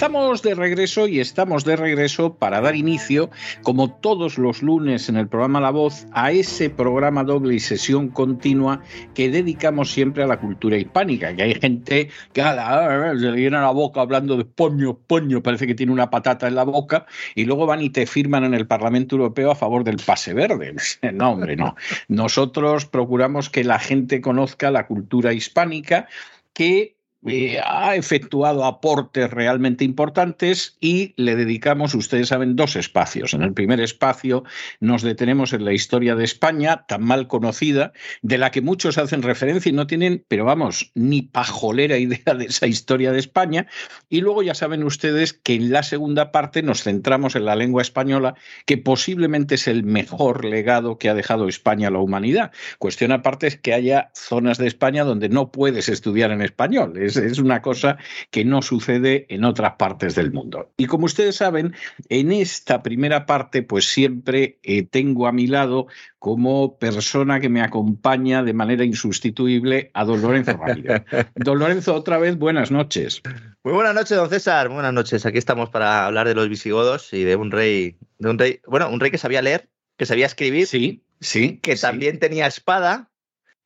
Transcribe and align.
Estamos 0.00 0.40
de 0.40 0.54
regreso 0.54 1.06
y 1.08 1.20
estamos 1.20 1.66
de 1.66 1.76
regreso 1.76 2.32
para 2.32 2.62
dar 2.62 2.74
inicio, 2.74 3.28
como 3.62 3.92
todos 3.92 4.38
los 4.38 4.62
lunes 4.62 5.10
en 5.10 5.16
el 5.16 5.28
programa 5.28 5.60
La 5.60 5.70
Voz, 5.70 6.06
a 6.12 6.32
ese 6.32 6.70
programa 6.70 7.22
doble 7.22 7.56
y 7.56 7.60
sesión 7.60 8.08
continua 8.08 8.80
que 9.12 9.28
dedicamos 9.28 9.92
siempre 9.92 10.22
a 10.22 10.26
la 10.26 10.40
cultura 10.40 10.78
hispánica, 10.78 11.36
que 11.36 11.42
hay 11.42 11.54
gente 11.54 12.08
que 12.32 12.40
se 12.40 13.30
le 13.30 13.40
llena 13.42 13.60
la 13.60 13.72
boca 13.72 14.00
hablando 14.00 14.38
de 14.38 14.46
poño, 14.46 14.96
poño, 14.96 15.42
parece 15.42 15.66
que 15.66 15.74
tiene 15.74 15.92
una 15.92 16.08
patata 16.08 16.48
en 16.48 16.54
la 16.54 16.64
boca, 16.64 17.04
y 17.34 17.44
luego 17.44 17.66
van 17.66 17.82
y 17.82 17.90
te 17.90 18.06
firman 18.06 18.44
en 18.44 18.54
el 18.54 18.66
Parlamento 18.66 19.16
Europeo 19.16 19.50
a 19.50 19.54
favor 19.54 19.84
del 19.84 19.98
pase 19.98 20.32
verde. 20.32 20.76
No, 21.12 21.32
hombre, 21.32 21.56
no. 21.56 21.76
Nosotros 22.08 22.86
procuramos 22.86 23.50
que 23.50 23.64
la 23.64 23.78
gente 23.78 24.22
conozca 24.22 24.70
la 24.70 24.86
cultura 24.86 25.34
hispánica 25.34 26.08
que 26.54 26.99
eh, 27.26 27.60
ha 27.64 27.96
efectuado 27.96 28.64
aportes 28.64 29.30
realmente 29.30 29.84
importantes 29.84 30.76
y 30.80 31.14
le 31.16 31.36
dedicamos, 31.36 31.94
ustedes 31.94 32.28
saben, 32.28 32.56
dos 32.56 32.76
espacios. 32.76 33.34
En 33.34 33.42
el 33.42 33.52
primer 33.52 33.80
espacio 33.80 34.44
nos 34.80 35.02
detenemos 35.02 35.52
en 35.52 35.64
la 35.64 35.72
historia 35.72 36.14
de 36.14 36.24
España, 36.24 36.86
tan 36.86 37.02
mal 37.02 37.28
conocida, 37.28 37.92
de 38.22 38.38
la 38.38 38.50
que 38.50 38.62
muchos 38.62 38.98
hacen 38.98 39.22
referencia 39.22 39.70
y 39.70 39.72
no 39.72 39.86
tienen, 39.86 40.24
pero 40.28 40.44
vamos, 40.44 40.92
ni 40.94 41.22
pajolera 41.22 41.98
idea 41.98 42.34
de 42.34 42.46
esa 42.46 42.66
historia 42.66 43.12
de 43.12 43.18
España. 43.18 43.66
Y 44.08 44.20
luego 44.20 44.42
ya 44.42 44.54
saben 44.54 44.84
ustedes 44.84 45.32
que 45.32 45.54
en 45.54 45.72
la 45.72 45.82
segunda 45.82 46.32
parte 46.32 46.62
nos 46.62 46.82
centramos 46.82 47.36
en 47.36 47.44
la 47.44 47.56
lengua 47.56 47.82
española, 47.82 48.34
que 48.66 48.78
posiblemente 48.78 49.56
es 49.56 49.68
el 49.68 49.84
mejor 49.84 50.44
legado 50.44 50.98
que 50.98 51.08
ha 51.08 51.14
dejado 51.14 51.48
España 51.48 51.88
a 51.88 51.90
la 51.90 51.98
humanidad. 51.98 52.52
Cuestión 52.78 53.12
aparte 53.12 53.46
es 53.46 53.56
que 53.56 53.74
haya 53.74 54.10
zonas 54.14 54.58
de 54.58 54.66
España 54.66 55.04
donde 55.04 55.28
no 55.28 55.50
puedes 55.50 55.88
estudiar 55.88 56.30
en 56.30 56.42
español 56.42 56.90
es, 56.96 57.09
una 57.38 57.62
cosa 57.62 57.98
que 58.30 58.44
no 58.44 58.62
sucede 58.62 59.26
en 59.28 59.44
otras 59.44 59.74
partes 59.74 60.14
del 60.14 60.32
mundo. 60.32 60.72
Y 60.76 60.86
como 60.86 61.06
ustedes 61.06 61.36
saben, 61.36 61.74
en 62.08 62.32
esta 62.32 62.82
primera 62.82 63.26
parte, 63.26 63.62
pues 63.62 63.86
siempre 63.86 64.58
eh, 64.62 64.82
tengo 64.84 65.26
a 65.26 65.32
mi 65.32 65.46
lado 65.46 65.86
como 66.18 66.78
persona 66.78 67.40
que 67.40 67.48
me 67.48 67.62
acompaña 67.62 68.42
de 68.42 68.52
manera 68.52 68.84
insustituible 68.84 69.90
a 69.94 70.04
don 70.04 70.20
Lorenzo 70.20 70.56
Ramírez. 70.56 71.02
Don 71.34 71.58
Lorenzo, 71.58 71.94
otra 71.94 72.18
vez, 72.18 72.36
buenas 72.36 72.70
noches. 72.70 73.22
Muy 73.64 73.72
buenas 73.72 73.94
noches, 73.94 74.16
don 74.16 74.28
César. 74.28 74.68
Buenas 74.68 74.92
noches. 74.92 75.24
Aquí 75.26 75.38
estamos 75.38 75.70
para 75.70 76.06
hablar 76.06 76.26
de 76.28 76.34
los 76.34 76.48
visigodos 76.48 77.12
y 77.12 77.24
de 77.24 77.36
un 77.36 77.50
rey, 77.50 77.96
de 78.18 78.30
un 78.30 78.38
rey, 78.38 78.60
bueno, 78.66 78.88
un 78.90 79.00
rey 79.00 79.10
que 79.10 79.18
sabía 79.18 79.42
leer, 79.42 79.68
que 79.96 80.06
sabía 80.06 80.26
escribir. 80.26 80.66
Sí, 80.66 81.04
sí. 81.20 81.58
Que 81.62 81.76
también 81.76 82.18
tenía 82.18 82.46
espada 82.46 83.09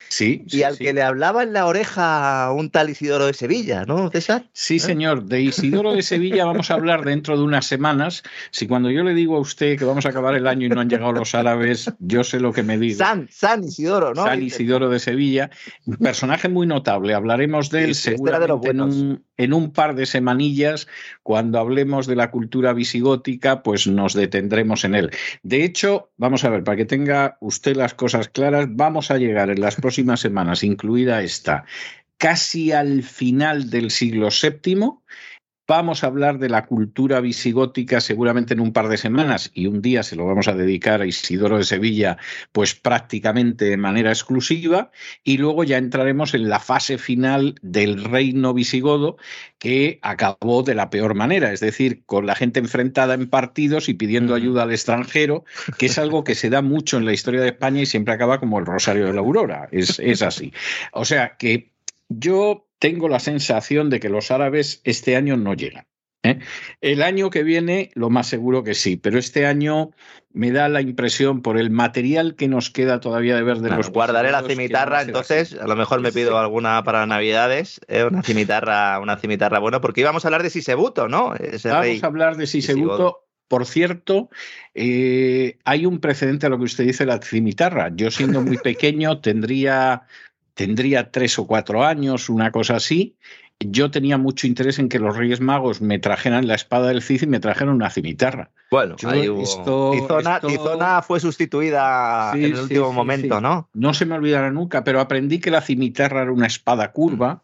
Sí. 0.09 0.43
Y 0.47 0.63
al 0.63 0.77
que 0.77 0.93
le 0.93 1.01
hablaba 1.01 1.43
en 1.43 1.53
la 1.53 1.65
oreja 1.65 2.51
un 2.51 2.69
tal 2.69 2.89
Isidoro 2.89 3.25
de 3.25 3.33
Sevilla, 3.33 3.85
¿no, 3.85 4.09
César? 4.09 4.45
Sí, 4.53 4.75
¿Eh? 4.75 4.79
señor. 4.79 5.25
De 5.25 5.41
Isidoro 5.41 5.93
de 5.93 6.01
Sevilla 6.01 6.45
vamos 6.45 6.69
a 6.71 6.75
hablar 6.75 7.03
dentro 7.03 7.37
de 7.37 7.43
unas 7.43 7.65
semanas. 7.65 8.23
Si 8.51 8.67
cuando 8.67 8.89
yo 8.91 9.03
le 9.03 9.13
digo 9.13 9.37
a 9.37 9.39
usted 9.39 9.77
que 9.77 9.85
vamos 9.85 10.05
a 10.05 10.09
acabar 10.09 10.35
el 10.35 10.47
año 10.47 10.67
y 10.67 10.69
no 10.69 10.81
han 10.81 10.89
llegado 10.89 11.11
los 11.11 11.33
árabes, 11.33 11.91
yo 11.99 12.23
sé 12.23 12.39
lo 12.39 12.53
que 12.53 12.63
me 12.63 12.77
digo. 12.77 12.97
San, 12.97 13.27
San 13.31 13.63
Isidoro, 13.63 14.13
¿no? 14.13 14.23
San 14.23 14.41
Isidoro 14.43 14.89
de 14.89 14.99
Sevilla. 14.99 15.49
Personaje 15.99 16.49
muy 16.49 16.67
notable. 16.67 17.13
Hablaremos 17.13 17.69
de 17.69 17.85
él 17.85 17.89
este 17.91 18.11
seguramente 18.11 18.69
en, 18.69 18.81
un, 18.81 19.23
en 19.37 19.53
un 19.53 19.71
par 19.71 19.95
de 19.95 20.05
semanillas. 20.05 20.87
Cuando 21.23 21.59
hablemos 21.59 22.07
de 22.07 22.15
la 22.15 22.31
cultura 22.31 22.73
visigótica, 22.73 23.63
pues 23.63 23.87
nos 23.87 24.13
detendremos 24.13 24.83
en 24.83 24.95
él. 24.95 25.11
De 25.43 25.63
hecho, 25.63 26.11
vamos 26.17 26.43
a 26.43 26.49
ver, 26.49 26.63
para 26.63 26.77
que 26.77 26.85
tenga 26.85 27.37
usted 27.41 27.75
las 27.75 27.93
cosas 27.93 28.29
claras, 28.29 28.67
vamos 28.69 29.11
a 29.11 29.17
llegar 29.17 29.49
en 29.49 29.61
las 29.61 29.75
próximas 29.75 30.19
semanas, 30.19 30.63
incluida 30.63 31.21
esta, 31.21 31.65
casi 32.17 32.71
al 32.71 33.03
final 33.03 33.69
del 33.69 33.91
siglo 33.91 34.29
VII, 34.29 34.91
Vamos 35.67 36.03
a 36.03 36.07
hablar 36.07 36.37
de 36.37 36.47
la 36.47 36.65
cultura 36.65 37.19
visigótica 37.21 37.99
seguramente 37.99 38.53
en 38.53 38.59
un 38.59 38.71
par 38.71 38.87
de 38.87 38.97
semanas 38.97 39.49
y 39.53 39.65
un 39.65 39.81
día 39.81 40.03
se 40.03 40.15
lo 40.15 40.25
vamos 40.25 40.47
a 40.47 40.53
dedicar 40.53 41.01
a 41.01 41.07
Isidoro 41.07 41.57
de 41.57 41.63
Sevilla, 41.63 42.17
pues 42.51 42.75
prácticamente 42.75 43.65
de 43.65 43.77
manera 43.77 44.11
exclusiva. 44.11 44.91
Y 45.23 45.37
luego 45.37 45.63
ya 45.63 45.77
entraremos 45.77 46.35
en 46.35 46.49
la 46.49 46.59
fase 46.59 46.99
final 46.99 47.55
del 47.63 48.03
reino 48.03 48.53
visigodo 48.53 49.17
que 49.57 49.97
acabó 50.03 50.61
de 50.61 50.75
la 50.75 50.91
peor 50.91 51.15
manera, 51.15 51.51
es 51.51 51.61
decir, 51.61 52.03
con 52.05 52.27
la 52.27 52.35
gente 52.35 52.59
enfrentada 52.59 53.15
en 53.15 53.27
partidos 53.27 53.89
y 53.89 53.95
pidiendo 53.95 54.35
ayuda 54.35 54.63
al 54.63 54.71
extranjero, 54.71 55.45
que 55.79 55.87
es 55.87 55.97
algo 55.97 56.23
que 56.23 56.35
se 56.35 56.51
da 56.51 56.61
mucho 56.61 56.97
en 56.97 57.05
la 57.05 57.13
historia 57.13 57.41
de 57.41 57.47
España 57.47 57.81
y 57.81 57.85
siempre 57.87 58.13
acaba 58.13 58.39
como 58.39 58.59
el 58.59 58.67
Rosario 58.67 59.07
de 59.07 59.13
la 59.13 59.21
Aurora. 59.21 59.67
Es, 59.71 59.97
es 59.99 60.21
así. 60.21 60.53
O 60.91 61.05
sea 61.05 61.37
que 61.37 61.71
yo 62.09 62.67
tengo 62.85 63.09
la 63.09 63.19
sensación 63.19 63.89
de 63.89 63.99
que 63.99 64.09
los 64.09 64.29
árabes 64.29 64.79
este 64.83 65.15
año 65.15 65.37
no 65.37 65.55
llegan. 65.55 65.87
¿eh? 66.21 66.37
El 66.81 67.01
año 67.01 67.31
que 67.31 67.41
viene, 67.41 67.89
lo 67.95 68.11
más 68.11 68.27
seguro 68.27 68.63
que 68.63 68.75
sí, 68.75 68.95
pero 68.95 69.17
este 69.17 69.47
año 69.47 69.89
me 70.31 70.51
da 70.51 70.69
la 70.69 70.81
impresión 70.81 71.41
por 71.41 71.57
el 71.57 71.71
material 71.71 72.35
que 72.35 72.47
nos 72.47 72.69
queda 72.69 72.99
todavía 72.99 73.35
de 73.35 73.41
ver 73.41 73.57
de 73.57 73.71
los. 73.71 73.89
Guardaré 73.89 74.31
la 74.31 74.43
cimitarra, 74.43 75.01
entonces, 75.01 75.57
a 75.59 75.65
lo 75.65 75.75
mejor 75.75 75.99
me 75.99 76.11
pido 76.11 76.37
alguna 76.37 76.83
para 76.83 77.07
Navidades, 77.07 77.81
¿eh? 77.87 78.03
una 78.03 78.21
cimitarra, 78.21 78.99
una 78.99 79.17
cimitarra 79.17 79.57
bueno, 79.57 79.81
porque 79.81 80.01
íbamos 80.01 80.23
a 80.23 80.27
hablar 80.27 80.43
de 80.43 80.51
Sisebuto, 80.51 81.07
¿no? 81.07 81.33
Vamos 81.63 82.03
a 82.03 82.05
hablar 82.05 82.37
de 82.37 82.45
Sisebuto. 82.45 83.23
Por 83.47 83.65
cierto, 83.65 84.29
eh, 84.75 85.57
hay 85.65 85.87
un 85.87 85.99
precedente 85.99 86.45
a 86.45 86.49
lo 86.49 86.59
que 86.59 86.65
usted 86.65 86.83
dice, 86.83 87.07
la 87.07 87.19
cimitarra. 87.19 87.91
Yo 87.95 88.11
siendo 88.11 88.41
muy 88.43 88.57
pequeño 88.57 89.21
tendría 89.21 90.03
tendría 90.55 91.11
tres 91.11 91.37
o 91.37 91.45
cuatro 91.45 91.83
años, 91.83 92.29
una 92.29 92.51
cosa 92.51 92.77
así. 92.77 93.15
Yo 93.59 93.89
tenía 93.89 94.17
mucho 94.17 94.47
interés 94.47 94.79
en 94.79 94.89
que 94.89 94.99
los 94.99 95.15
Reyes 95.15 95.39
Magos 95.39 95.79
me 95.81 95.99
trajeran 95.99 96.47
la 96.47 96.55
espada 96.55 96.87
del 96.87 97.01
Cid 97.01 97.23
y 97.23 97.27
me 97.27 97.39
trajeran 97.39 97.73
una 97.73 97.89
cimitarra. 97.89 98.49
Bueno, 98.69 98.95
ahí 99.05 99.29
Tizona, 100.41 101.01
fue 101.01 101.19
sustituida 101.21 102.33
en 102.33 102.43
el 102.43 102.59
último 102.59 102.91
momento, 102.91 103.39
¿no? 103.39 103.69
No 103.73 103.93
se 103.93 104.05
me 104.05 104.15
olvidará 104.15 104.51
nunca, 104.51 104.83
pero 104.83 104.99
aprendí 104.99 105.39
que 105.39 105.51
la 105.51 105.61
cimitarra 105.61 106.23
era 106.23 106.31
una 106.33 106.47
espada 106.47 106.91
curva. 106.91 107.43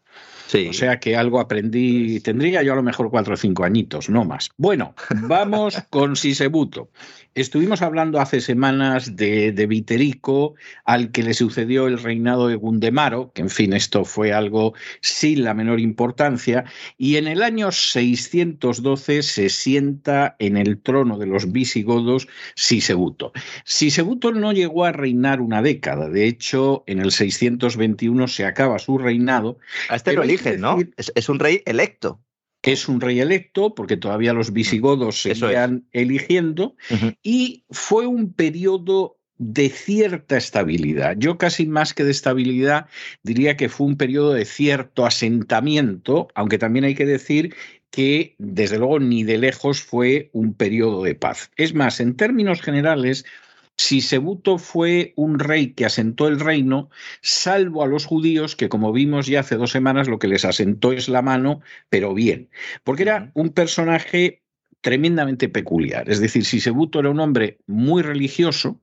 O 0.70 0.74
sea 0.74 1.00
que 1.00 1.16
algo 1.16 1.40
aprendí, 1.40 2.20
tendría 2.20 2.62
yo 2.64 2.74
a 2.74 2.76
lo 2.76 2.84
mejor 2.84 3.10
cuatro 3.10 3.36
o 3.36 3.38
cinco 3.38 3.64
añitos, 3.64 4.10
no 4.10 4.26
más. 4.26 4.50
Bueno, 4.58 4.96
vamos 5.10 5.78
con 5.90 6.16
Sisebuto. 6.16 6.90
Estuvimos 7.34 7.82
hablando 7.82 8.20
hace 8.20 8.42
semanas 8.42 9.16
de, 9.16 9.54
de, 9.54 9.66
Viterico, 9.66 10.56
al 10.84 11.12
que 11.12 11.24
le 11.24 11.34
sucedió 11.34 11.88
el 11.88 11.98
reinado 11.98 12.50
de 12.50 12.56
Gundemaro, 12.56 13.32
que 13.34 13.42
en 13.42 13.50
fin, 13.50 13.72
esto 13.72 14.04
fue 14.04 14.34
algo 14.34 14.74
sin 15.00 15.46
la 15.46 15.54
menor 15.54 15.80
importancia, 15.80 16.66
y 16.98 17.16
en 17.16 17.28
el 17.28 17.42
año 17.42 17.72
612 17.72 19.24
se 19.24 19.48
sienta 19.48 20.36
en 20.40 20.58
el 20.58 20.78
trono 20.78 21.18
de 21.18 21.28
los 21.28 21.54
visigodos 21.54 22.28
Sisebuto. 22.56 23.32
Sisebuto 23.64 24.34
no 24.34 24.52
llegó 24.52 24.84
a 24.84 24.92
reinar 24.92 25.40
una 25.40 25.62
década, 25.62 26.10
de 26.10 26.28
hecho, 26.28 26.84
en 26.86 27.00
el 27.00 27.14
621 27.14 28.28
se 28.28 28.44
acaba 28.44 28.78
su 28.78 28.98
reinado. 28.98 29.58
A 29.88 29.96
este 29.96 30.12
¿no? 30.58 30.78
Es, 30.98 31.30
un 31.30 31.40
rey 31.40 31.62
electo. 31.66 32.22
es 32.64 32.88
un 32.88 33.02
rey 33.02 33.20
electo, 33.20 33.74
porque 33.76 33.98
todavía 33.98 34.34
los 34.34 34.54
visigodos 34.54 35.22
se 35.22 35.36
seguían 35.36 35.88
eligiendo, 35.92 36.76
y 37.24 37.66
fue 37.70 38.08
un 38.08 38.34
periodo 38.34 39.18
de 39.38 39.70
cierta 39.70 40.38
estabilidad. 40.38 41.16
Yo 41.18 41.40
casi 41.40 41.66
más 41.66 41.96
que 41.96 42.04
de 42.04 42.12
estabilidad 42.12 42.86
diría 43.24 43.58
que 43.58 43.70
fue 43.70 43.88
un 43.88 43.98
periodo 43.98 44.34
de 44.34 44.46
cierto 44.46 45.04
asentamiento, 45.04 46.28
aunque 46.36 46.60
también 46.60 46.86
hay 46.86 46.94
que 46.94 47.08
decir 47.08 47.56
que 47.90 48.36
desde 48.38 48.78
luego 48.78 49.00
ni 49.00 49.24
de 49.24 49.40
lejos 49.40 49.82
fue 49.82 50.30
un 50.32 50.54
periodo 50.54 51.04
de 51.04 51.16
paz. 51.16 51.50
Es 51.56 51.74
más, 51.74 52.00
en 52.00 52.16
términos 52.16 52.62
generales, 52.62 53.26
Sisebuto 53.82 54.60
fue 54.60 55.14
un 55.16 55.40
rey 55.40 55.74
que 55.74 55.86
asentó 55.86 56.28
el 56.28 56.40
reino, 56.40 56.92
salvo 57.22 57.82
a 57.82 57.88
los 57.88 58.06
judíos, 58.06 58.56
que 58.56 58.70
como 58.70 58.94
vimos 58.94 59.26
ya 59.26 59.40
hace 59.40 59.56
dos 59.56 59.72
semanas, 59.72 60.08
lo 60.08 60.20
que 60.20 60.28
les 60.28 60.46
asentó 60.46 60.92
es 60.92 61.10
la 61.10 61.24
mano, 61.24 61.62
pero 61.90 62.14
bien, 62.14 62.50
porque 62.84 63.04
era 63.04 63.32
un 63.34 63.50
personaje 63.50 64.44
tremendamente 64.82 65.50
peculiar. 65.50 66.10
Es 66.12 66.20
decir, 66.20 66.46
Sisebuto 66.46 67.00
era 67.00 67.10
un 67.10 67.20
hombre 67.20 67.58
muy 67.66 68.04
religioso, 68.04 68.80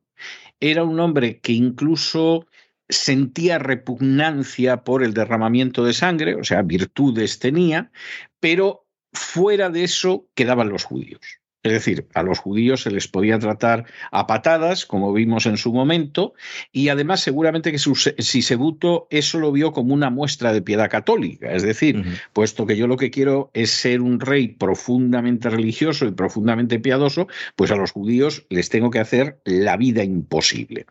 era 0.59 0.83
un 0.83 0.99
hombre 0.99 1.39
que 1.39 1.53
incluso 1.53 2.47
sentía 2.89 3.59
repugnancia 3.61 4.83
por 4.83 5.05
el 5.05 5.15
derramamiento 5.15 5.85
de 5.85 5.93
sangre, 5.93 6.35
o 6.35 6.43
sea, 6.43 6.62
virtudes 6.62 7.39
tenía, 7.39 7.93
pero 8.41 8.89
fuera 9.12 9.71
de 9.71 9.85
eso 9.85 10.29
quedaban 10.35 10.71
los 10.71 10.83
judíos. 10.83 11.38
Es 11.62 11.72
decir, 11.72 12.06
a 12.14 12.22
los 12.22 12.38
judíos 12.38 12.82
se 12.82 12.90
les 12.90 13.08
podía 13.08 13.38
tratar 13.38 13.84
a 14.12 14.26
patadas, 14.26 14.87
como 14.87 15.12
vimos 15.12 15.46
en 15.46 15.56
su 15.56 15.72
momento, 15.72 16.34
y 16.72 16.88
además 16.88 17.20
seguramente 17.20 17.72
que 17.72 17.78
Sisebuto 17.78 19.08
eso 19.10 19.40
lo 19.40 19.50
vio 19.50 19.72
como 19.72 19.93
una 19.93 20.10
muestra 20.10 20.52
de 20.52 20.62
piedad 20.62 20.88
católica. 20.88 21.52
Es 21.52 21.62
decir, 21.62 22.05
puesto 22.32 22.64
que 22.64 22.76
yo 22.76 22.87
lo 22.87 22.96
que 22.96 23.10
quiero 23.10 23.50
es 23.55 23.70
ser 23.70 24.00
un 24.00 24.20
rey 24.20 24.49
profundamente 24.49 25.50
religioso 25.50 26.06
y 26.06 26.12
profundamente 26.12 26.78
piadoso, 26.78 27.26
pues 27.56 27.70
a 27.72 27.76
los 27.76 27.90
judíos 27.90 28.46
les 28.50 28.69
tengo 28.69 28.90
que 28.90 29.00
hacer 29.00 29.40
la 29.44 29.76
vida 29.76 30.04
imposible. 30.04 30.87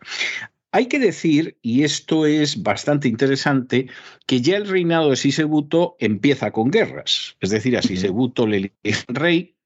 Hay 0.70 0.86
que 0.86 0.98
decir, 0.98 1.56
y 1.62 1.82
esto 1.84 2.26
es 2.26 2.62
bastante 2.62 3.08
interesante, 3.08 3.88
que 4.26 4.42
ya 4.42 4.58
el 4.58 4.68
reinado 4.68 5.08
de 5.10 5.16
Sisebuto 5.16 5.96
empieza 5.98 6.50
con 6.50 6.70
guerras. 6.70 7.36
Es 7.40 7.48
decir, 7.48 7.76
a 7.78 7.82
Sisebuto 7.82 8.46
le 8.46 8.74
elige 8.82 9.04
rey, 9.08 9.56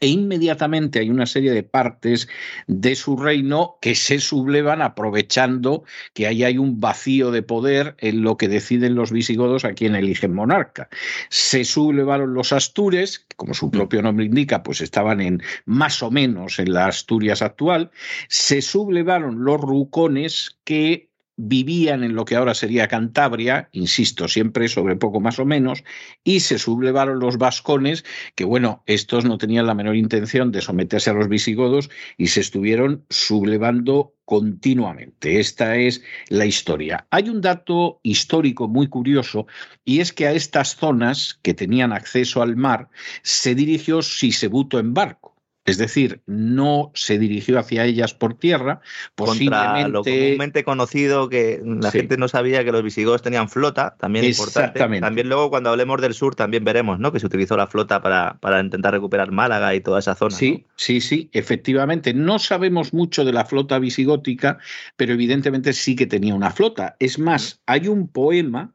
e 0.00 0.08
inmediatamente 0.08 0.98
hay 0.98 1.10
una 1.10 1.26
serie 1.26 1.52
de 1.52 1.62
partes 1.62 2.28
de 2.66 2.96
su 2.96 3.16
reino 3.16 3.76
que 3.80 3.94
se 3.94 4.18
sublevan 4.18 4.82
aprovechando 4.82 5.84
que 6.14 6.26
ahí 6.26 6.42
hay 6.42 6.58
un 6.58 6.80
vacío 6.80 7.30
de 7.30 7.42
poder 7.42 7.94
en 7.98 8.22
lo 8.22 8.36
que 8.36 8.48
deciden 8.48 8.94
los 8.94 9.12
visigodos 9.12 9.64
a 9.64 9.74
quien 9.74 9.94
eligen 9.94 10.34
monarca. 10.34 10.88
Se 11.28 11.64
sublevaron 11.64 12.34
los 12.34 12.52
astures, 12.52 13.20
que 13.20 13.36
como 13.36 13.54
su 13.54 13.66
mm. 13.66 13.70
propio 13.70 14.02
nombre 14.02 14.24
indica, 14.24 14.62
pues 14.62 14.80
estaban 14.80 15.20
en 15.20 15.42
más 15.66 16.02
o 16.02 16.10
menos 16.10 16.58
en 16.58 16.72
la 16.72 16.86
Asturias 16.86 17.42
actual, 17.42 17.90
se 18.28 18.62
sublevaron 18.62 19.44
los 19.44 19.60
rucones 19.60 20.58
que 20.64 21.09
vivían 21.36 22.04
en 22.04 22.14
lo 22.14 22.24
que 22.24 22.36
ahora 22.36 22.54
sería 22.54 22.88
Cantabria, 22.88 23.68
insisto, 23.72 24.28
siempre 24.28 24.68
sobre 24.68 24.96
poco 24.96 25.20
más 25.20 25.38
o 25.38 25.44
menos, 25.44 25.84
y 26.24 26.40
se 26.40 26.58
sublevaron 26.58 27.18
los 27.18 27.38
vascones, 27.38 28.04
que 28.34 28.44
bueno, 28.44 28.82
estos 28.86 29.24
no 29.24 29.38
tenían 29.38 29.66
la 29.66 29.74
menor 29.74 29.96
intención 29.96 30.52
de 30.52 30.60
someterse 30.60 31.10
a 31.10 31.14
los 31.14 31.28
visigodos 31.28 31.90
y 32.16 32.28
se 32.28 32.40
estuvieron 32.40 33.04
sublevando 33.08 34.14
continuamente. 34.24 35.40
Esta 35.40 35.76
es 35.76 36.02
la 36.28 36.46
historia. 36.46 37.06
Hay 37.10 37.28
un 37.28 37.40
dato 37.40 38.00
histórico 38.02 38.68
muy 38.68 38.88
curioso 38.88 39.46
y 39.84 40.00
es 40.00 40.12
que 40.12 40.26
a 40.26 40.32
estas 40.32 40.76
zonas 40.76 41.40
que 41.42 41.54
tenían 41.54 41.92
acceso 41.92 42.42
al 42.42 42.54
mar 42.56 42.90
se 43.22 43.54
dirigió 43.54 44.02
Sisebuto 44.02 44.78
en 44.78 44.94
barco. 44.94 45.29
Es 45.66 45.76
decir, 45.76 46.22
no 46.26 46.90
se 46.94 47.18
dirigió 47.18 47.58
hacia 47.58 47.84
ellas 47.84 48.14
por 48.14 48.34
tierra, 48.34 48.80
posiblemente... 49.14 49.82
Contra 49.82 49.88
lo 49.88 50.02
comúnmente 50.02 50.64
conocido 50.64 51.28
que 51.28 51.60
la 51.64 51.90
gente 51.90 52.16
no 52.16 52.28
sabía 52.28 52.64
que 52.64 52.72
los 52.72 52.82
visigodos 52.82 53.22
tenían 53.22 53.48
flota, 53.48 53.94
también 53.98 54.24
importante. 54.24 54.80
También 55.00 55.28
luego 55.28 55.50
cuando 55.50 55.70
hablemos 55.70 56.00
del 56.00 56.14
sur 56.14 56.34
también 56.34 56.64
veremos, 56.64 56.98
¿no? 56.98 57.12
Que 57.12 57.20
se 57.20 57.26
utilizó 57.26 57.56
la 57.56 57.66
flota 57.66 58.00
para, 58.00 58.38
para 58.40 58.60
intentar 58.60 58.94
recuperar 58.94 59.32
Málaga 59.32 59.74
y 59.74 59.80
toda 59.80 59.98
esa 59.98 60.14
zona. 60.14 60.34
Sí, 60.34 60.64
sí, 60.76 61.00
sí, 61.00 61.28
efectivamente. 61.32 62.14
No 62.14 62.38
sabemos 62.38 62.94
mucho 62.94 63.24
de 63.24 63.32
la 63.32 63.44
flota 63.44 63.78
visigótica, 63.78 64.58
pero 64.96 65.12
evidentemente 65.12 65.72
sí 65.74 65.94
que 65.94 66.06
tenía 66.06 66.34
una 66.34 66.50
flota. 66.50 66.96
Es 66.98 67.18
más, 67.18 67.60
hay 67.66 67.88
un 67.88 68.08
poema 68.08 68.72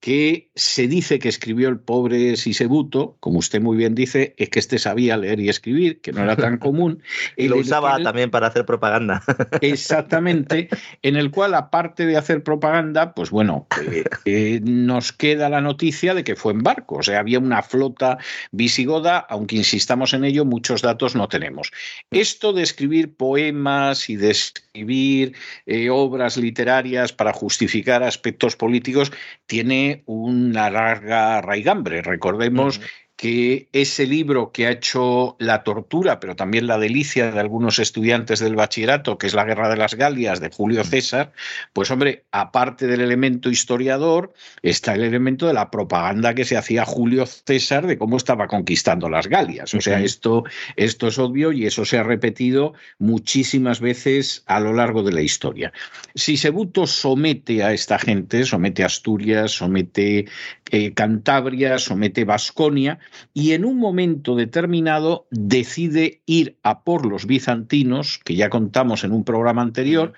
que 0.00 0.50
se 0.54 0.86
dice 0.86 1.18
que 1.18 1.28
escribió 1.28 1.68
el 1.68 1.80
pobre 1.80 2.36
Sisebuto, 2.36 3.16
como 3.18 3.40
usted 3.40 3.60
muy 3.60 3.76
bien 3.76 3.96
dice, 3.96 4.34
es 4.36 4.48
que 4.48 4.60
este 4.60 4.78
sabía 4.78 5.16
leer 5.16 5.40
y 5.40 5.48
escribir, 5.48 6.00
que 6.00 6.12
no 6.12 6.22
era 6.22 6.36
tan 6.36 6.58
común. 6.58 7.02
y 7.36 7.48
lo 7.48 7.56
usaba 7.56 7.98
también 8.00 8.30
para 8.30 8.46
hacer 8.46 8.64
propaganda. 8.64 9.22
Exactamente, 9.60 10.68
en 11.02 11.16
el 11.16 11.30
cual, 11.30 11.54
aparte 11.54 12.06
de 12.06 12.16
hacer 12.16 12.44
propaganda, 12.44 13.12
pues 13.14 13.30
bueno, 13.30 13.66
eh, 13.90 14.04
eh, 14.24 14.60
nos 14.62 15.12
queda 15.12 15.48
la 15.48 15.60
noticia 15.60 16.14
de 16.14 16.22
que 16.22 16.36
fue 16.36 16.52
en 16.52 16.62
barco, 16.62 16.96
o 16.96 17.02
sea, 17.02 17.18
había 17.18 17.40
una 17.40 17.62
flota 17.62 18.18
visigoda, 18.52 19.18
aunque 19.18 19.56
insistamos 19.56 20.14
en 20.14 20.24
ello, 20.24 20.44
muchos 20.44 20.80
datos 20.80 21.16
no 21.16 21.28
tenemos. 21.28 21.72
Esto 22.10 22.52
de 22.52 22.62
escribir 22.62 23.16
poemas 23.16 24.08
y 24.08 24.16
de 24.16 24.30
escribir 24.30 25.34
eh, 25.66 25.90
obras 25.90 26.36
literarias 26.36 27.12
para 27.12 27.32
justificar 27.32 28.04
aspectos 28.04 28.54
políticos 28.54 29.10
tiene 29.46 29.87
una 30.06 30.70
larga 30.70 31.40
raigambre. 31.40 32.02
Recordemos 32.02 32.80
que 33.18 33.68
ese 33.72 34.06
libro 34.06 34.52
que 34.52 34.68
ha 34.68 34.70
hecho 34.70 35.34
la 35.40 35.64
tortura, 35.64 36.20
pero 36.20 36.36
también 36.36 36.68
la 36.68 36.78
delicia 36.78 37.32
de 37.32 37.40
algunos 37.40 37.80
estudiantes 37.80 38.38
del 38.38 38.54
bachillerato, 38.54 39.18
que 39.18 39.26
es 39.26 39.34
La 39.34 39.44
Guerra 39.44 39.68
de 39.68 39.76
las 39.76 39.96
Galias 39.96 40.38
de 40.38 40.50
Julio 40.50 40.84
César, 40.84 41.32
pues 41.72 41.90
hombre, 41.90 42.26
aparte 42.30 42.86
del 42.86 43.00
elemento 43.00 43.50
historiador, 43.50 44.34
está 44.62 44.94
el 44.94 45.02
elemento 45.02 45.48
de 45.48 45.52
la 45.52 45.68
propaganda 45.68 46.32
que 46.32 46.44
se 46.44 46.56
hacía 46.56 46.84
Julio 46.84 47.26
César 47.26 47.88
de 47.88 47.98
cómo 47.98 48.16
estaba 48.16 48.46
conquistando 48.46 49.08
las 49.08 49.26
Galias. 49.26 49.74
O 49.74 49.80
sea, 49.80 50.00
esto, 50.00 50.44
esto 50.76 51.08
es 51.08 51.18
obvio 51.18 51.50
y 51.50 51.66
eso 51.66 51.84
se 51.84 51.98
ha 51.98 52.04
repetido 52.04 52.74
muchísimas 53.00 53.80
veces 53.80 54.44
a 54.46 54.60
lo 54.60 54.72
largo 54.72 55.02
de 55.02 55.10
la 55.10 55.22
historia. 55.22 55.72
Si 56.14 56.36
Sebuto 56.36 56.86
somete 56.86 57.64
a 57.64 57.72
esta 57.72 57.98
gente, 57.98 58.44
somete 58.44 58.84
a 58.84 58.86
Asturias, 58.86 59.50
somete 59.50 60.26
eh, 60.70 60.94
Cantabria, 60.94 61.78
somete 61.78 62.24
Vasconia, 62.24 62.98
y 63.34 63.52
en 63.52 63.64
un 63.64 63.78
momento 63.78 64.34
determinado 64.34 65.26
decide 65.30 66.22
ir 66.26 66.58
a 66.62 66.84
por 66.84 67.06
los 67.06 67.26
bizantinos, 67.26 68.20
que 68.24 68.36
ya 68.36 68.50
contamos 68.50 69.04
en 69.04 69.12
un 69.12 69.24
programa 69.24 69.62
anterior, 69.62 70.12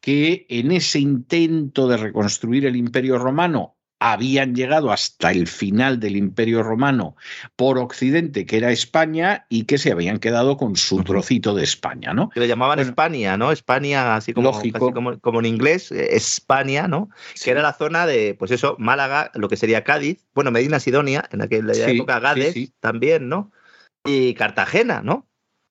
que 0.00 0.46
en 0.48 0.72
ese 0.72 1.00
intento 1.00 1.88
de 1.88 1.96
reconstruir 1.96 2.66
el 2.66 2.76
imperio 2.76 3.18
romano 3.18 3.75
habían 3.98 4.54
llegado 4.54 4.92
hasta 4.92 5.30
el 5.30 5.46
final 5.46 6.00
del 6.00 6.16
Imperio 6.16 6.62
Romano 6.62 7.16
por 7.56 7.78
Occidente, 7.78 8.44
que 8.44 8.58
era 8.58 8.70
España, 8.70 9.46
y 9.48 9.64
que 9.64 9.78
se 9.78 9.92
habían 9.92 10.18
quedado 10.18 10.56
con 10.56 10.76
su 10.76 11.02
trocito 11.02 11.54
de 11.54 11.64
España, 11.64 12.12
¿no? 12.12 12.28
Que 12.30 12.40
le 12.40 12.48
llamaban 12.48 12.78
España, 12.78 13.36
¿no? 13.36 13.52
España, 13.52 14.16
así 14.16 14.32
como, 14.34 14.52
como, 15.20 15.40
en 15.40 15.46
inglés, 15.46 15.90
eh, 15.92 16.14
España, 16.14 16.88
¿no? 16.88 17.08
Que 17.42 17.50
era 17.50 17.62
la 17.62 17.72
zona 17.72 18.06
de, 18.06 18.34
pues 18.34 18.50
eso, 18.50 18.76
Málaga, 18.78 19.30
lo 19.34 19.48
que 19.48 19.56
sería 19.56 19.84
Cádiz, 19.84 20.26
bueno, 20.34 20.50
Medina 20.50 20.78
Sidonia, 20.78 21.28
en 21.32 21.42
aquella 21.42 21.88
época 21.88 22.20
Gades 22.20 22.72
también, 22.80 23.28
¿no? 23.28 23.50
Y 24.04 24.34
Cartagena, 24.34 25.00
¿no? 25.02 25.26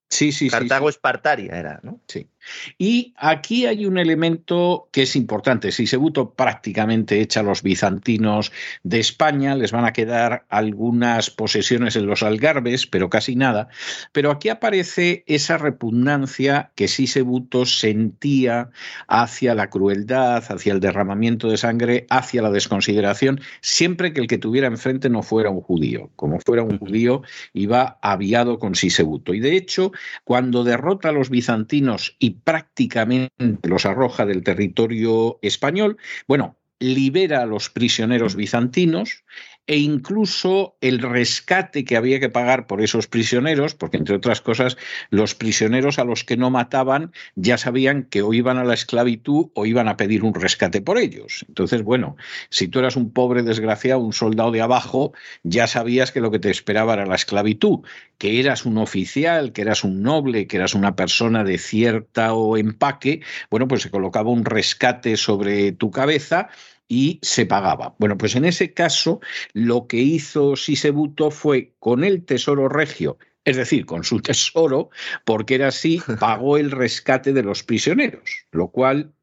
Sí, 0.09 0.31
sí, 0.31 0.49
Cartago 0.49 0.89
Espartaria 0.89 1.57
era, 1.57 1.79
¿no? 1.83 1.99
Sí. 2.07 2.29
Y 2.77 3.13
aquí 3.17 3.65
hay 3.65 3.85
un 3.85 3.97
elemento 3.97 4.89
que 4.91 5.03
es 5.03 5.15
importante. 5.15 5.71
Si 5.71 5.83
Sisebuto 5.85 6.33
prácticamente 6.33 7.21
echa 7.21 7.41
a 7.41 7.43
los 7.43 7.61
bizantinos 7.61 8.51
de 8.83 8.99
España, 8.99 9.55
les 9.55 9.71
van 9.71 9.85
a 9.85 9.93
quedar 9.93 10.45
algunas 10.49 11.29
posesiones 11.29 11.95
en 11.95 12.07
los 12.07 12.23
Algarbes, 12.23 12.87
pero 12.87 13.09
casi 13.09 13.35
nada. 13.35 13.69
Pero 14.11 14.31
aquí 14.31 14.49
aparece 14.49 15.23
esa 15.27 15.57
repugnancia 15.57 16.71
que 16.75 16.87
Sisebuto 16.87 17.65
sentía 17.65 18.69
hacia 19.07 19.55
la 19.55 19.69
crueldad, 19.69 20.43
hacia 20.49 20.73
el 20.73 20.79
derramamiento 20.79 21.49
de 21.49 21.57
sangre, 21.57 22.05
hacia 22.09 22.41
la 22.41 22.51
desconsideración, 22.51 23.41
siempre 23.61 24.13
que 24.13 24.21
el 24.21 24.27
que 24.27 24.37
tuviera 24.37 24.67
enfrente 24.67 25.09
no 25.09 25.21
fuera 25.23 25.49
un 25.49 25.61
judío. 25.61 26.09
Como 26.15 26.39
fuera 26.39 26.63
un 26.63 26.79
judío, 26.79 27.21
iba 27.53 27.97
aviado 28.01 28.59
con 28.59 28.75
Sisebuto. 28.75 29.33
Y 29.33 29.39
de 29.39 29.55
hecho, 29.55 29.91
cuando 30.23 30.63
derrota 30.63 31.09
a 31.09 31.11
los 31.11 31.29
bizantinos 31.29 32.15
y 32.19 32.34
prácticamente 32.43 33.69
los 33.69 33.85
arroja 33.85 34.25
del 34.25 34.43
territorio 34.43 35.39
español. 35.41 35.97
Bueno, 36.27 36.55
libera 36.79 37.41
a 37.41 37.45
los 37.45 37.69
prisioneros 37.69 38.35
bizantinos 38.35 39.23
e 39.67 39.77
incluso 39.77 40.77
el 40.81 40.99
rescate 40.99 41.85
que 41.85 41.97
había 41.97 42.19
que 42.19 42.29
pagar 42.29 42.67
por 42.67 42.81
esos 42.81 43.07
prisioneros, 43.07 43.73
porque 43.73 43.97
entre 43.97 44.15
otras 44.15 44.41
cosas 44.41 44.77
los 45.09 45.33
prisioneros 45.33 45.97
a 45.97 46.03
los 46.03 46.23
que 46.23 46.37
no 46.37 46.51
mataban 46.51 47.11
ya 47.35 47.57
sabían 47.57 48.03
que 48.03 48.21
o 48.21 48.33
iban 48.33 48.57
a 48.57 48.63
la 48.63 48.75
esclavitud 48.75 49.47
o 49.53 49.65
iban 49.65 49.87
a 49.87 49.97
pedir 49.97 50.23
un 50.23 50.35
rescate 50.35 50.81
por 50.81 50.97
ellos. 50.97 51.45
Entonces, 51.47 51.81
bueno, 51.83 52.15
si 52.49 52.67
tú 52.67 52.79
eras 52.79 52.95
un 52.95 53.11
pobre 53.11 53.41
desgraciado, 53.41 53.99
un 54.01 54.13
soldado 54.13 54.51
de 54.51 54.61
abajo, 54.61 55.13
ya 55.43 55.65
sabías 55.65 56.11
que 56.11 56.21
lo 56.21 56.29
que 56.29 56.39
te 56.39 56.51
esperaba 56.51 56.93
era 56.93 57.07
la 57.07 57.15
esclavitud, 57.15 57.79
que 58.17 58.39
eras 58.39 58.65
un 58.65 58.77
oficial, 58.77 59.51
que 59.51 59.63
eras 59.63 59.83
un 59.83 60.03
noble, 60.03 60.47
que 60.47 60.57
eras 60.57 60.75
una 60.75 60.95
persona 60.95 61.43
de 61.43 61.57
cierta 61.57 62.33
o 62.33 62.57
empaque, 62.57 63.21
bueno, 63.49 63.67
pues 63.67 63.81
se 63.81 63.89
colocaba 63.89 64.29
un 64.29 64.45
rescate 64.45 65.17
sobre 65.17 65.71
tu 65.71 65.89
cabeza 65.89 66.49
y 66.87 67.19
se 67.21 67.45
pagaba. 67.45 67.95
Bueno, 67.97 68.17
pues 68.17 68.35
en 68.35 68.45
ese 68.45 68.73
caso 68.73 69.19
lo 69.53 69.87
que 69.87 69.97
hizo 69.97 70.55
Sisebuto 70.55 71.31
fue 71.31 71.73
con 71.79 72.03
el 72.03 72.25
Tesoro 72.25 72.69
Regio, 72.69 73.17
es 73.43 73.57
decir, 73.57 73.85
con 73.85 74.03
su 74.03 74.19
tesoro, 74.21 74.89
porque 75.23 75.55
era 75.55 75.69
así, 75.69 76.01
pagó 76.19 76.57
el 76.57 76.71
rescate 76.71 77.33
de 77.33 77.43
los 77.43 77.63
prisioneros, 77.63 78.45
lo 78.51 78.69
cual 78.69 79.14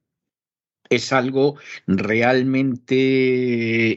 es 0.97 1.13
algo 1.13 1.57
realmente 1.87 2.93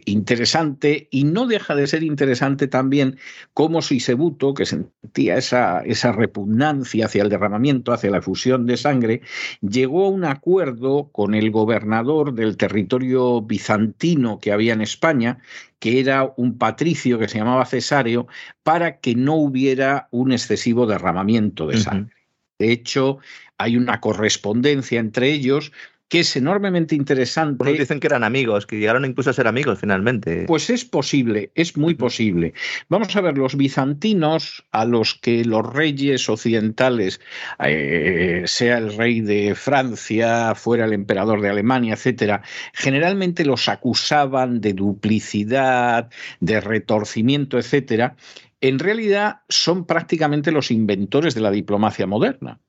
interesante 0.05 1.07
y 1.11 1.23
no 1.23 1.47
deja 1.47 1.75
de 1.75 1.87
ser 1.87 2.03
interesante 2.03 2.67
también 2.67 3.17
cómo 3.53 3.81
Sisebuto, 3.81 4.53
que 4.53 4.65
sentía 4.65 5.37
esa, 5.37 5.81
esa 5.81 6.11
repugnancia 6.11 7.05
hacia 7.05 7.23
el 7.23 7.29
derramamiento, 7.29 7.93
hacia 7.93 8.11
la 8.11 8.21
fusión 8.21 8.65
de 8.65 8.77
sangre, 8.77 9.21
llegó 9.61 10.05
a 10.05 10.09
un 10.09 10.25
acuerdo 10.25 11.09
con 11.11 11.35
el 11.35 11.51
gobernador 11.51 12.33
del 12.33 12.57
territorio 12.57 13.41
bizantino 13.41 14.39
que 14.39 14.51
había 14.51 14.73
en 14.73 14.81
España, 14.81 15.39
que 15.79 15.99
era 15.99 16.33
un 16.37 16.57
patricio 16.57 17.19
que 17.19 17.27
se 17.27 17.37
llamaba 17.37 17.65
Cesáreo, 17.65 18.27
para 18.63 18.99
que 18.99 19.15
no 19.15 19.35
hubiera 19.35 20.07
un 20.11 20.31
excesivo 20.31 20.85
derramamiento 20.85 21.67
de 21.67 21.77
sangre. 21.77 22.15
De 22.57 22.71
hecho, 22.71 23.19
hay 23.57 23.77
una 23.77 23.99
correspondencia 23.99 24.99
entre 24.99 25.31
ellos 25.31 25.71
que 26.07 26.19
es 26.19 26.35
enormemente 26.35 26.95
interesante. 26.95 27.71
dicen 27.73 27.99
que 27.99 28.07
eran 28.07 28.23
amigos, 28.23 28.65
que 28.65 28.77
llegaron 28.77 29.05
incluso 29.05 29.31
a 29.31 29.33
ser 29.33 29.47
amigos 29.47 29.79
finalmente. 29.79 30.45
Pues 30.47 30.69
es 30.69 30.85
posible, 30.85 31.51
es 31.55 31.77
muy 31.77 31.95
posible. 31.95 32.53
Vamos 32.89 33.15
a 33.15 33.21
ver, 33.21 33.37
los 33.37 33.55
bizantinos, 33.55 34.63
a 34.71 34.85
los 34.85 35.15
que 35.15 35.43
los 35.45 35.65
reyes 35.65 36.29
occidentales, 36.29 37.19
eh, 37.59 38.43
sea 38.45 38.77
el 38.77 38.95
rey 38.95 39.21
de 39.21 39.55
Francia, 39.55 40.53
fuera 40.55 40.85
el 40.85 40.93
emperador 40.93 41.41
de 41.41 41.49
Alemania, 41.49 41.93
etcétera, 41.93 42.43
generalmente 42.73 43.45
los 43.45 43.67
acusaban 43.67 44.61
de 44.61 44.73
duplicidad, 44.73 46.09
de 46.39 46.61
retorcimiento, 46.61 47.57
etcétera 47.57 48.15
en 48.61 48.79
realidad 48.79 49.41
son 49.47 49.85
prácticamente 49.85 50.51
los 50.51 50.71
inventores 50.71 51.35
de 51.35 51.41
la 51.41 51.51
diplomacia 51.51 52.07
moderna. 52.07 52.59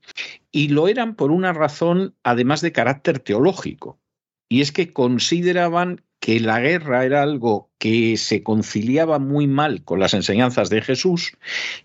Y 0.56 0.68
lo 0.68 0.88
eran 0.88 1.16
por 1.16 1.32
una 1.32 1.52
razón, 1.52 2.14
además 2.22 2.62
de 2.62 2.72
carácter 2.72 3.18
teológico. 3.18 4.00
Y 4.48 4.62
es 4.62 4.72
que 4.72 4.90
consideraban 4.94 6.02
que 6.18 6.40
la 6.40 6.60
guerra 6.60 7.04
era 7.04 7.22
algo 7.22 7.70
que 7.76 8.16
se 8.16 8.42
conciliaba 8.42 9.18
muy 9.18 9.46
mal 9.46 9.84
con 9.84 10.00
las 10.00 10.14
enseñanzas 10.14 10.70
de 10.70 10.80
Jesús 10.80 11.36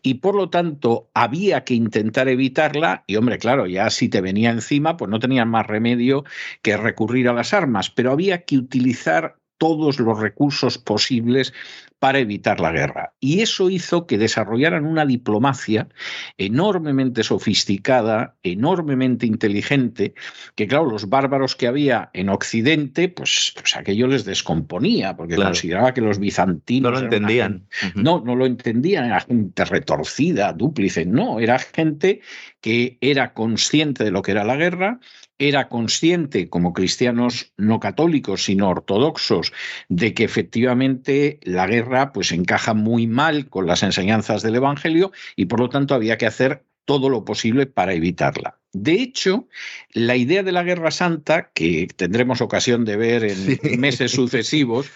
y 0.01 0.15
por 0.15 0.35
lo 0.35 0.49
tanto 0.49 1.09
había 1.13 1.65
que 1.65 1.73
intentar 1.73 2.29
evitarla 2.29 3.03
y 3.07 3.17
hombre, 3.17 3.39
claro, 3.39 3.67
ya 3.67 3.89
si 3.89 4.07
te 4.07 4.21
venía 4.21 4.51
encima, 4.51 4.95
pues 4.95 5.11
no 5.11 5.19
tenían 5.19 5.49
más 5.49 5.67
remedio 5.67 6.23
que 6.61 6.77
recurrir 6.77 7.27
a 7.27 7.33
las 7.33 7.53
armas, 7.53 7.89
pero 7.89 8.13
había 8.13 8.45
que 8.45 8.57
utilizar 8.57 9.40
todos 9.61 9.99
los 9.99 10.19
recursos 10.19 10.79
posibles 10.79 11.53
para 11.99 12.17
evitar 12.17 12.59
la 12.59 12.71
guerra. 12.71 13.13
Y 13.19 13.41
eso 13.41 13.69
hizo 13.69 14.07
que 14.07 14.17
desarrollaran 14.17 14.87
una 14.87 15.05
diplomacia 15.05 15.87
enormemente 16.39 17.21
sofisticada, 17.21 18.33
enormemente 18.41 19.27
inteligente, 19.27 20.15
que 20.55 20.65
claro, 20.65 20.89
los 20.89 21.09
bárbaros 21.09 21.55
que 21.55 21.67
había 21.67 22.09
en 22.13 22.29
Occidente, 22.29 23.07
pues, 23.07 23.53
pues 23.55 23.75
aquello 23.75 24.07
les 24.07 24.25
descomponía, 24.25 25.15
porque 25.15 25.35
consideraba 25.35 25.93
que 25.93 26.01
los 26.01 26.17
bizantinos... 26.17 26.91
No 26.91 26.97
lo 26.97 27.03
entendían. 27.03 27.67
No, 27.93 28.19
no 28.25 28.35
lo 28.35 28.47
entendían, 28.47 29.05
era 29.05 29.19
gente 29.19 29.63
retorcida, 29.63 30.53
dúplice, 30.53 31.05
no, 31.05 31.39
era 31.39 31.59
gente 31.59 32.21
que 32.61 32.97
era 32.99 33.33
consciente 33.33 34.03
de 34.03 34.09
lo 34.09 34.23
que 34.23 34.31
era 34.31 34.43
la 34.43 34.55
guerra, 34.55 34.99
era 35.41 35.69
consciente, 35.69 36.49
como 36.49 36.71
cristianos 36.71 37.51
no 37.57 37.79
católicos, 37.79 38.45
sino 38.45 38.69
ortodoxos, 38.69 39.51
de 39.89 40.13
que 40.13 40.23
efectivamente 40.23 41.39
la 41.41 41.65
guerra 41.65 42.13
pues 42.13 42.31
encaja 42.31 42.75
muy 42.75 43.07
mal 43.07 43.49
con 43.49 43.65
las 43.65 43.81
enseñanzas 43.81 44.43
del 44.43 44.55
Evangelio 44.55 45.11
y 45.35 45.45
por 45.45 45.59
lo 45.59 45.69
tanto 45.69 45.95
había 45.95 46.19
que 46.19 46.27
hacer 46.27 46.63
todo 46.85 47.09
lo 47.09 47.25
posible 47.25 47.65
para 47.65 47.93
evitarla. 47.93 48.59
De 48.71 48.93
hecho, 48.93 49.47
la 49.93 50.15
idea 50.15 50.43
de 50.43 50.51
la 50.51 50.63
Guerra 50.63 50.91
Santa, 50.91 51.51
que 51.53 51.87
tendremos 51.95 52.41
ocasión 52.41 52.85
de 52.85 52.97
ver 52.97 53.23
en 53.23 53.57
meses 53.79 54.11
sucesivos, 54.11 54.91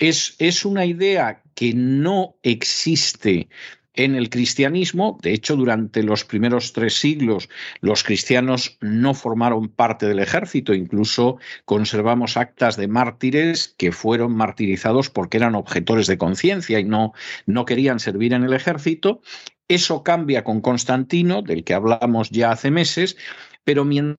es, 0.00 0.36
es 0.38 0.64
una 0.64 0.86
idea 0.86 1.42
que 1.54 1.74
no 1.74 2.36
existe 2.42 3.48
en 3.94 4.14
el 4.14 4.30
cristianismo. 4.30 5.18
De 5.22 5.32
hecho, 5.32 5.56
durante 5.56 6.02
los 6.02 6.24
primeros 6.24 6.72
tres 6.72 6.94
siglos 6.94 7.48
los 7.80 8.02
cristianos 8.02 8.78
no 8.80 9.14
formaron 9.14 9.68
parte 9.68 10.06
del 10.06 10.18
ejército, 10.18 10.74
incluso 10.74 11.38
conservamos 11.64 12.36
actas 12.36 12.76
de 12.76 12.88
mártires 12.88 13.74
que 13.76 13.92
fueron 13.92 14.34
martirizados 14.34 15.10
porque 15.10 15.36
eran 15.36 15.54
objetores 15.54 16.06
de 16.06 16.18
conciencia 16.18 16.80
y 16.80 16.84
no, 16.84 17.12
no 17.46 17.64
querían 17.64 18.00
servir 18.00 18.32
en 18.32 18.44
el 18.44 18.52
ejército. 18.52 19.20
Eso 19.68 20.02
cambia 20.02 20.44
con 20.44 20.60
Constantino, 20.60 21.40
del 21.40 21.64
que 21.64 21.72
hablamos 21.72 22.30
ya 22.30 22.50
hace 22.50 22.70
meses, 22.70 23.16
pero 23.64 23.84
mientras 23.84 24.18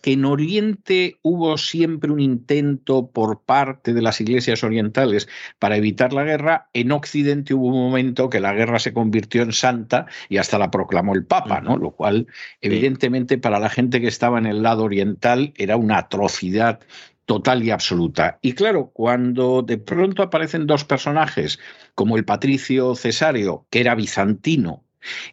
que 0.00 0.12
en 0.12 0.24
Oriente 0.24 1.18
hubo 1.22 1.56
siempre 1.58 2.10
un 2.10 2.20
intento 2.20 3.10
por 3.10 3.42
parte 3.42 3.92
de 3.92 4.02
las 4.02 4.20
iglesias 4.20 4.64
orientales 4.64 5.28
para 5.58 5.76
evitar 5.76 6.12
la 6.12 6.24
guerra, 6.24 6.70
en 6.72 6.90
Occidente 6.90 7.54
hubo 7.54 7.68
un 7.68 7.84
momento 7.84 8.30
que 8.30 8.40
la 8.40 8.54
guerra 8.54 8.78
se 8.78 8.92
convirtió 8.92 9.42
en 9.42 9.52
santa 9.52 10.06
y 10.28 10.38
hasta 10.38 10.58
la 10.58 10.70
proclamó 10.70 11.14
el 11.14 11.24
Papa, 11.24 11.60
¿no? 11.60 11.76
Lo 11.76 11.92
cual, 11.92 12.26
evidentemente, 12.60 13.38
para 13.38 13.60
la 13.60 13.68
gente 13.68 14.00
que 14.00 14.08
estaba 14.08 14.38
en 14.38 14.46
el 14.46 14.62
lado 14.62 14.84
oriental 14.84 15.52
era 15.56 15.76
una 15.76 15.98
atrocidad 15.98 16.80
total 17.24 17.62
y 17.62 17.70
absoluta. 17.70 18.38
Y 18.42 18.54
claro, 18.54 18.90
cuando 18.92 19.62
de 19.62 19.78
pronto 19.78 20.22
aparecen 20.22 20.66
dos 20.66 20.84
personajes, 20.84 21.60
como 21.94 22.16
el 22.16 22.24
patricio 22.24 22.94
Cesario, 22.96 23.66
que 23.70 23.80
era 23.80 23.94
bizantino, 23.94 24.84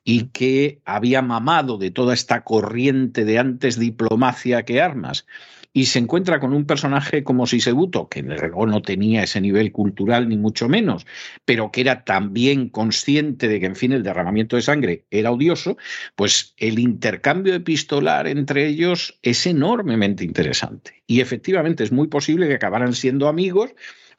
y 0.03 0.25
que 0.27 0.81
había 0.85 1.21
mamado 1.21 1.77
de 1.77 1.91
toda 1.91 2.13
esta 2.13 2.43
corriente 2.43 3.25
de 3.25 3.39
antes 3.39 3.79
diplomacia 3.79 4.63
que 4.63 4.81
armas, 4.81 5.25
y 5.71 5.85
se 5.85 5.99
encuentra 5.99 6.39
con 6.39 6.53
un 6.53 6.65
personaje 6.65 7.23
como 7.23 7.45
Sisebuto, 7.45 8.09
que 8.09 8.23
luego 8.23 8.65
no 8.65 8.81
tenía 8.81 9.23
ese 9.23 9.39
nivel 9.39 9.71
cultural 9.71 10.27
ni 10.27 10.35
mucho 10.35 10.67
menos, 10.67 11.05
pero 11.45 11.71
que 11.71 11.81
era 11.81 12.03
también 12.03 12.69
consciente 12.69 13.47
de 13.47 13.59
que, 13.59 13.67
en 13.67 13.75
fin, 13.75 13.91
el 13.91 14.03
derramamiento 14.03 14.55
de 14.55 14.63
sangre 14.63 15.05
era 15.11 15.31
odioso, 15.31 15.77
pues 16.15 16.53
el 16.57 16.79
intercambio 16.79 17.53
epistolar 17.53 18.27
entre 18.27 18.67
ellos 18.67 19.19
es 19.21 19.45
enormemente 19.45 20.23
interesante. 20.23 21.03
Y 21.05 21.21
efectivamente 21.21 21.83
es 21.83 21.91
muy 21.91 22.07
posible 22.07 22.47
que 22.47 22.55
acabaran 22.55 22.93
siendo 22.93 23.27
amigos 23.27 23.71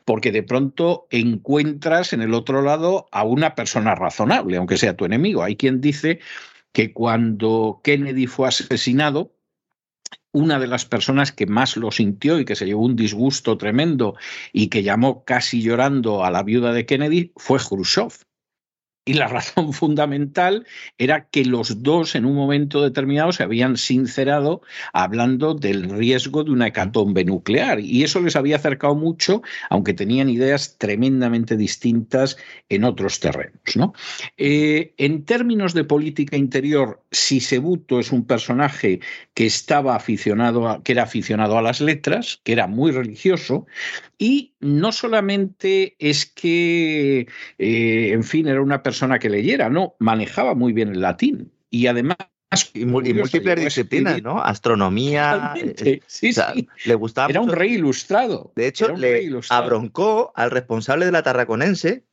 porque 0.04 0.32
de 0.32 0.42
pronto 0.42 1.06
encuentras 1.10 2.12
en 2.12 2.22
el 2.22 2.34
otro 2.34 2.62
lado 2.62 3.08
a 3.12 3.24
una 3.24 3.54
persona 3.54 3.94
razonable, 3.94 4.56
aunque 4.56 4.76
sea 4.76 4.96
tu 4.96 5.04
enemigo. 5.04 5.42
Hay 5.42 5.56
quien 5.56 5.80
dice 5.80 6.20
que 6.72 6.92
cuando 6.92 7.80
Kennedy 7.82 8.26
fue 8.26 8.48
asesinado, 8.48 9.32
una 10.32 10.58
de 10.58 10.66
las 10.66 10.84
personas 10.84 11.32
que 11.32 11.46
más 11.46 11.76
lo 11.76 11.90
sintió 11.90 12.38
y 12.38 12.44
que 12.44 12.54
se 12.54 12.66
llevó 12.66 12.84
un 12.84 12.96
disgusto 12.96 13.58
tremendo 13.58 14.14
y 14.52 14.68
que 14.68 14.82
llamó 14.82 15.24
casi 15.24 15.62
llorando 15.62 16.24
a 16.24 16.30
la 16.30 16.42
viuda 16.42 16.72
de 16.72 16.86
Kennedy 16.86 17.32
fue 17.36 17.58
Khrushchev. 17.58 18.12
Y 19.04 19.14
la 19.14 19.28
razón 19.28 19.72
fundamental 19.72 20.66
era 20.98 21.28
que 21.28 21.44
los 21.44 21.82
dos 21.82 22.14
en 22.14 22.24
un 22.24 22.34
momento 22.34 22.82
determinado 22.82 23.32
se 23.32 23.42
habían 23.42 23.76
sincerado 23.76 24.62
hablando 24.92 25.54
del 25.54 25.90
riesgo 25.90 26.44
de 26.44 26.50
una 26.50 26.68
hecatombe 26.68 27.24
nuclear. 27.24 27.80
Y 27.80 28.02
eso 28.02 28.20
les 28.20 28.36
había 28.36 28.56
acercado 28.56 28.94
mucho, 28.94 29.42
aunque 29.68 29.94
tenían 29.94 30.28
ideas 30.28 30.76
tremendamente 30.78 31.56
distintas 31.56 32.36
en 32.68 32.84
otros 32.84 33.20
terrenos. 33.20 33.76
¿no? 33.76 33.94
Eh, 34.36 34.94
en 34.98 35.24
términos 35.24 35.74
de 35.74 35.84
política 35.84 36.36
interior, 36.36 37.02
Sisebuto 37.10 38.00
es 38.00 38.12
un 38.12 38.26
personaje 38.26 39.00
que 39.34 39.46
estaba 39.46 39.96
aficionado 39.96 40.68
a, 40.68 40.82
que 40.82 40.92
era 40.92 41.04
aficionado 41.04 41.58
a 41.58 41.62
las 41.62 41.80
letras, 41.80 42.40
que 42.44 42.52
era 42.52 42.66
muy 42.66 42.92
religioso, 42.92 43.66
y 44.18 44.49
no 44.60 44.92
solamente 44.92 45.96
es 45.98 46.26
que, 46.26 47.26
eh, 47.58 48.10
en 48.12 48.24
fin, 48.24 48.46
era 48.46 48.60
una 48.60 48.82
persona 48.82 49.18
que 49.18 49.30
leyera, 49.30 49.70
no, 49.70 49.96
manejaba 49.98 50.54
muy 50.54 50.72
bien 50.72 50.90
el 50.90 51.00
latín 51.00 51.52
y 51.70 51.86
además 51.86 52.16
y, 52.74 52.84
múltiples 52.84 53.60
disciplinas, 53.60 54.22
¿no? 54.22 54.42
Astronomía. 54.42 55.54
Eh, 55.56 56.00
sí, 56.06 56.32
sí. 56.32 56.68
Le 56.84 56.94
gustaba 56.94 57.28
Era 57.28 57.40
un 57.40 57.50
rey 57.50 57.74
ilustrado. 57.74 58.52
De 58.56 58.66
hecho, 58.66 58.88
le 58.96 59.30
abroncó 59.50 60.32
al 60.34 60.50
responsable 60.50 61.06
de 61.06 61.12
la 61.12 61.22
Tarraconense 61.22 62.04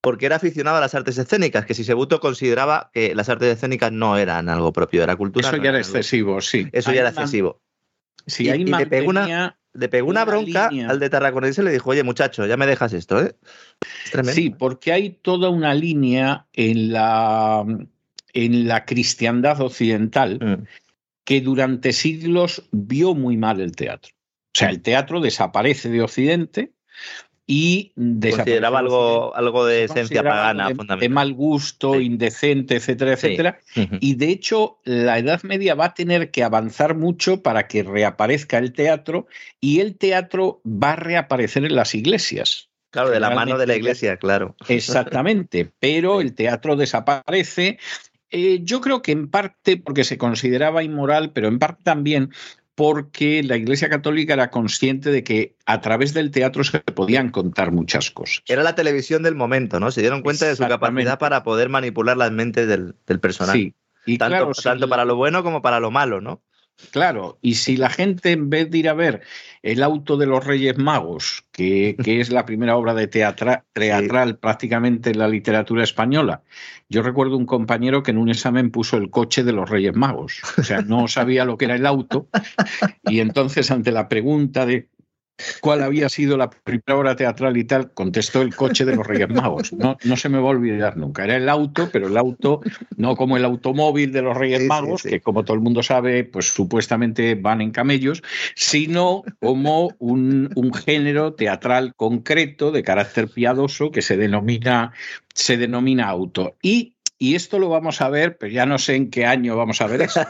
porque 0.00 0.26
era 0.26 0.36
aficionado 0.36 0.76
a 0.76 0.80
las 0.80 0.94
artes 0.94 1.18
escénicas, 1.18 1.64
que 1.64 1.74
si 1.74 1.84
Sebuto 1.84 2.20
consideraba 2.20 2.90
que 2.92 3.14
las 3.14 3.28
artes 3.28 3.56
escénicas 3.56 3.92
no 3.92 4.16
eran 4.16 4.48
algo 4.48 4.72
propio 4.72 5.00
de 5.00 5.06
la 5.06 5.16
cultura. 5.16 5.48
Eso 5.48 5.56
ya 5.56 5.70
era 5.70 5.78
excesivo, 5.78 6.40
sí. 6.40 6.68
Eso 6.72 6.92
ya 6.92 7.00
era 7.00 7.10
excesivo. 7.10 7.60
Sí, 8.26 8.48
y, 8.48 8.64
le 8.64 8.86
pegó 8.86 9.10
una, 9.10 9.58
le 9.78 9.88
pegó 9.88 10.08
una, 10.08 10.24
bronca 10.24 10.68
al 10.88 10.98
de 10.98 11.10
Tarraconense 11.10 11.62
y 11.62 11.64
le 11.64 11.72
dijo, 11.72 11.90
oye 11.90 12.02
muchacho, 12.02 12.46
ya 12.46 12.56
me 12.56 12.66
dejas 12.66 12.92
esto, 12.92 13.22
¿eh? 13.22 13.34
Sí, 14.24 14.50
porque 14.50 14.92
hay 14.92 15.10
toda 15.10 15.50
una 15.50 15.74
línea 15.74 16.46
en 16.52 16.92
la, 16.92 17.64
en 18.32 18.68
la 18.68 18.84
cristiandad 18.84 19.60
occidental 19.60 20.38
mm. 20.40 20.66
que 21.24 21.40
durante 21.40 21.92
siglos 21.92 22.68
vio 22.72 23.14
muy 23.14 23.36
mal 23.36 23.60
el 23.60 23.76
teatro. 23.76 24.12
O 24.54 24.58
sea, 24.58 24.70
el 24.70 24.82
teatro 24.82 25.20
desaparece 25.20 25.88
de 25.88 26.02
Occidente 26.02 26.72
y 27.50 27.92
consideraba 28.30 28.78
algo, 28.78 29.34
algo 29.34 29.64
de 29.64 29.84
esencia 29.84 30.22
pagana, 30.22 30.68
de, 30.68 30.96
de, 31.00 31.08
mal 31.08 31.32
gusto, 31.32 31.98
indecente, 31.98 32.76
etcétera, 32.76 33.14
etcétera. 33.14 33.58
Y 34.00 34.16
de 34.16 34.28
hecho, 34.28 34.80
la 34.84 35.18
Edad 35.18 35.42
Media 35.44 35.74
va 35.74 35.86
a 35.86 35.94
tener 35.94 36.30
que 36.30 36.44
avanzar 36.44 36.94
mucho 36.94 37.42
para 37.42 37.66
que 37.66 37.82
reaparezca 37.84 38.58
el 38.58 38.74
teatro 38.74 39.28
y 39.62 39.80
el 39.80 39.96
teatro 39.96 40.60
va 40.66 40.92
a 40.92 40.96
reaparecer 40.96 41.64
en 41.64 41.74
las 41.74 41.94
iglesias. 41.94 42.68
Claro, 42.90 43.08
de 43.08 43.18
la 43.18 43.30
mano 43.30 43.56
de 43.56 43.66
la 43.66 43.76
iglesia, 43.76 44.18
claro. 44.18 44.54
Exactamente, 44.68 45.72
pero 45.80 46.20
el 46.20 46.34
teatro 46.34 46.76
desaparece. 46.76 47.78
Eh, 48.30 48.60
yo 48.62 48.82
creo 48.82 49.00
que 49.00 49.12
en 49.12 49.30
parte 49.30 49.78
porque 49.78 50.04
se 50.04 50.18
consideraba 50.18 50.82
inmoral, 50.82 51.32
pero 51.32 51.48
en 51.48 51.58
parte 51.58 51.82
también 51.82 52.30
porque 52.78 53.42
la 53.42 53.56
Iglesia 53.56 53.88
Católica 53.88 54.34
era 54.34 54.52
consciente 54.52 55.10
de 55.10 55.24
que 55.24 55.56
a 55.66 55.80
través 55.80 56.14
del 56.14 56.30
teatro 56.30 56.62
se 56.62 56.78
podían 56.78 57.30
contar 57.30 57.72
muchas 57.72 58.12
cosas. 58.12 58.44
Era 58.46 58.62
la 58.62 58.76
televisión 58.76 59.24
del 59.24 59.34
momento, 59.34 59.80
¿no? 59.80 59.90
Se 59.90 60.00
dieron 60.00 60.22
cuenta 60.22 60.46
de 60.46 60.54
su 60.54 60.62
capacidad 60.62 61.18
para 61.18 61.42
poder 61.42 61.70
manipular 61.70 62.16
las 62.16 62.30
mentes 62.30 62.68
del, 62.68 62.94
del 63.04 63.18
personaje. 63.18 63.58
Sí. 63.58 63.74
Y 64.06 64.16
tanto, 64.16 64.52
tanto 64.62 64.88
para 64.88 65.04
lo 65.04 65.16
bueno 65.16 65.42
como 65.42 65.60
para 65.60 65.80
lo 65.80 65.90
malo, 65.90 66.20
¿no? 66.20 66.40
Claro, 66.92 67.38
y 67.42 67.54
si 67.54 67.76
la 67.76 67.90
gente 67.90 68.30
en 68.30 68.50
vez 68.50 68.70
de 68.70 68.78
ir 68.78 68.88
a 68.88 68.94
ver 68.94 69.22
el 69.62 69.82
auto 69.82 70.16
de 70.16 70.26
los 70.26 70.44
Reyes 70.44 70.78
Magos, 70.78 71.44
que, 71.50 71.96
es 71.98 72.30
la 72.30 72.46
primera 72.46 72.76
obra 72.76 72.94
de 72.94 73.08
teatral 73.72 74.38
prácticamente 74.38 75.10
en 75.10 75.18
la 75.18 75.28
literatura 75.28 75.82
española, 75.82 76.42
yo 76.88 77.02
recuerdo 77.02 77.36
un 77.36 77.46
compañero 77.46 78.02
que 78.02 78.12
en 78.12 78.18
un 78.18 78.28
examen 78.28 78.70
puso 78.70 78.96
el 78.96 79.10
coche 79.10 79.42
de 79.42 79.52
los 79.52 79.68
Reyes 79.68 79.96
Magos, 79.96 80.40
o 80.56 80.62
sea, 80.62 80.82
no 80.82 81.08
sabía 81.08 81.44
lo 81.44 81.58
que 81.58 81.64
era 81.64 81.74
el 81.74 81.86
auto, 81.86 82.28
y 83.04 83.20
entonces 83.20 83.70
ante 83.70 83.90
la 83.90 84.08
pregunta 84.08 84.64
de 84.64 84.88
cuál 85.60 85.82
había 85.82 86.08
sido 86.08 86.36
la 86.36 86.50
primera 86.50 86.96
obra 86.96 87.16
teatral 87.16 87.56
y 87.56 87.64
tal, 87.64 87.92
contestó 87.92 88.42
el 88.42 88.54
coche 88.54 88.84
de 88.84 88.96
los 88.96 89.06
Reyes 89.06 89.28
Magos. 89.28 89.72
No, 89.72 89.96
no 90.04 90.16
se 90.16 90.28
me 90.28 90.38
va 90.38 90.48
a 90.48 90.50
olvidar 90.50 90.96
nunca. 90.96 91.24
Era 91.24 91.36
el 91.36 91.48
auto, 91.48 91.88
pero 91.92 92.08
el 92.08 92.16
auto 92.16 92.60
no 92.96 93.16
como 93.16 93.36
el 93.36 93.44
automóvil 93.44 94.12
de 94.12 94.22
los 94.22 94.36
Reyes 94.36 94.64
Magos, 94.66 95.02
que 95.02 95.20
como 95.20 95.44
todo 95.44 95.54
el 95.54 95.62
mundo 95.62 95.82
sabe, 95.82 96.24
pues 96.24 96.46
supuestamente 96.52 97.34
van 97.34 97.60
en 97.60 97.70
camellos, 97.70 98.22
sino 98.54 99.22
como 99.40 99.94
un, 99.98 100.50
un 100.54 100.74
género 100.74 101.34
teatral 101.34 101.94
concreto 101.96 102.70
de 102.70 102.82
carácter 102.82 103.28
piadoso 103.28 103.90
que 103.90 104.02
se 104.02 104.16
denomina, 104.16 104.92
se 105.34 105.56
denomina 105.56 106.08
auto. 106.08 106.56
Y 106.62 106.94
y 107.18 107.34
esto 107.34 107.58
lo 107.58 107.68
vamos 107.68 108.00
a 108.00 108.08
ver, 108.08 108.38
pero 108.38 108.52
ya 108.52 108.64
no 108.64 108.78
sé 108.78 108.94
en 108.94 109.10
qué 109.10 109.26
año 109.26 109.56
vamos 109.56 109.80
a 109.80 109.86
ver 109.88 110.02
eso. 110.02 110.20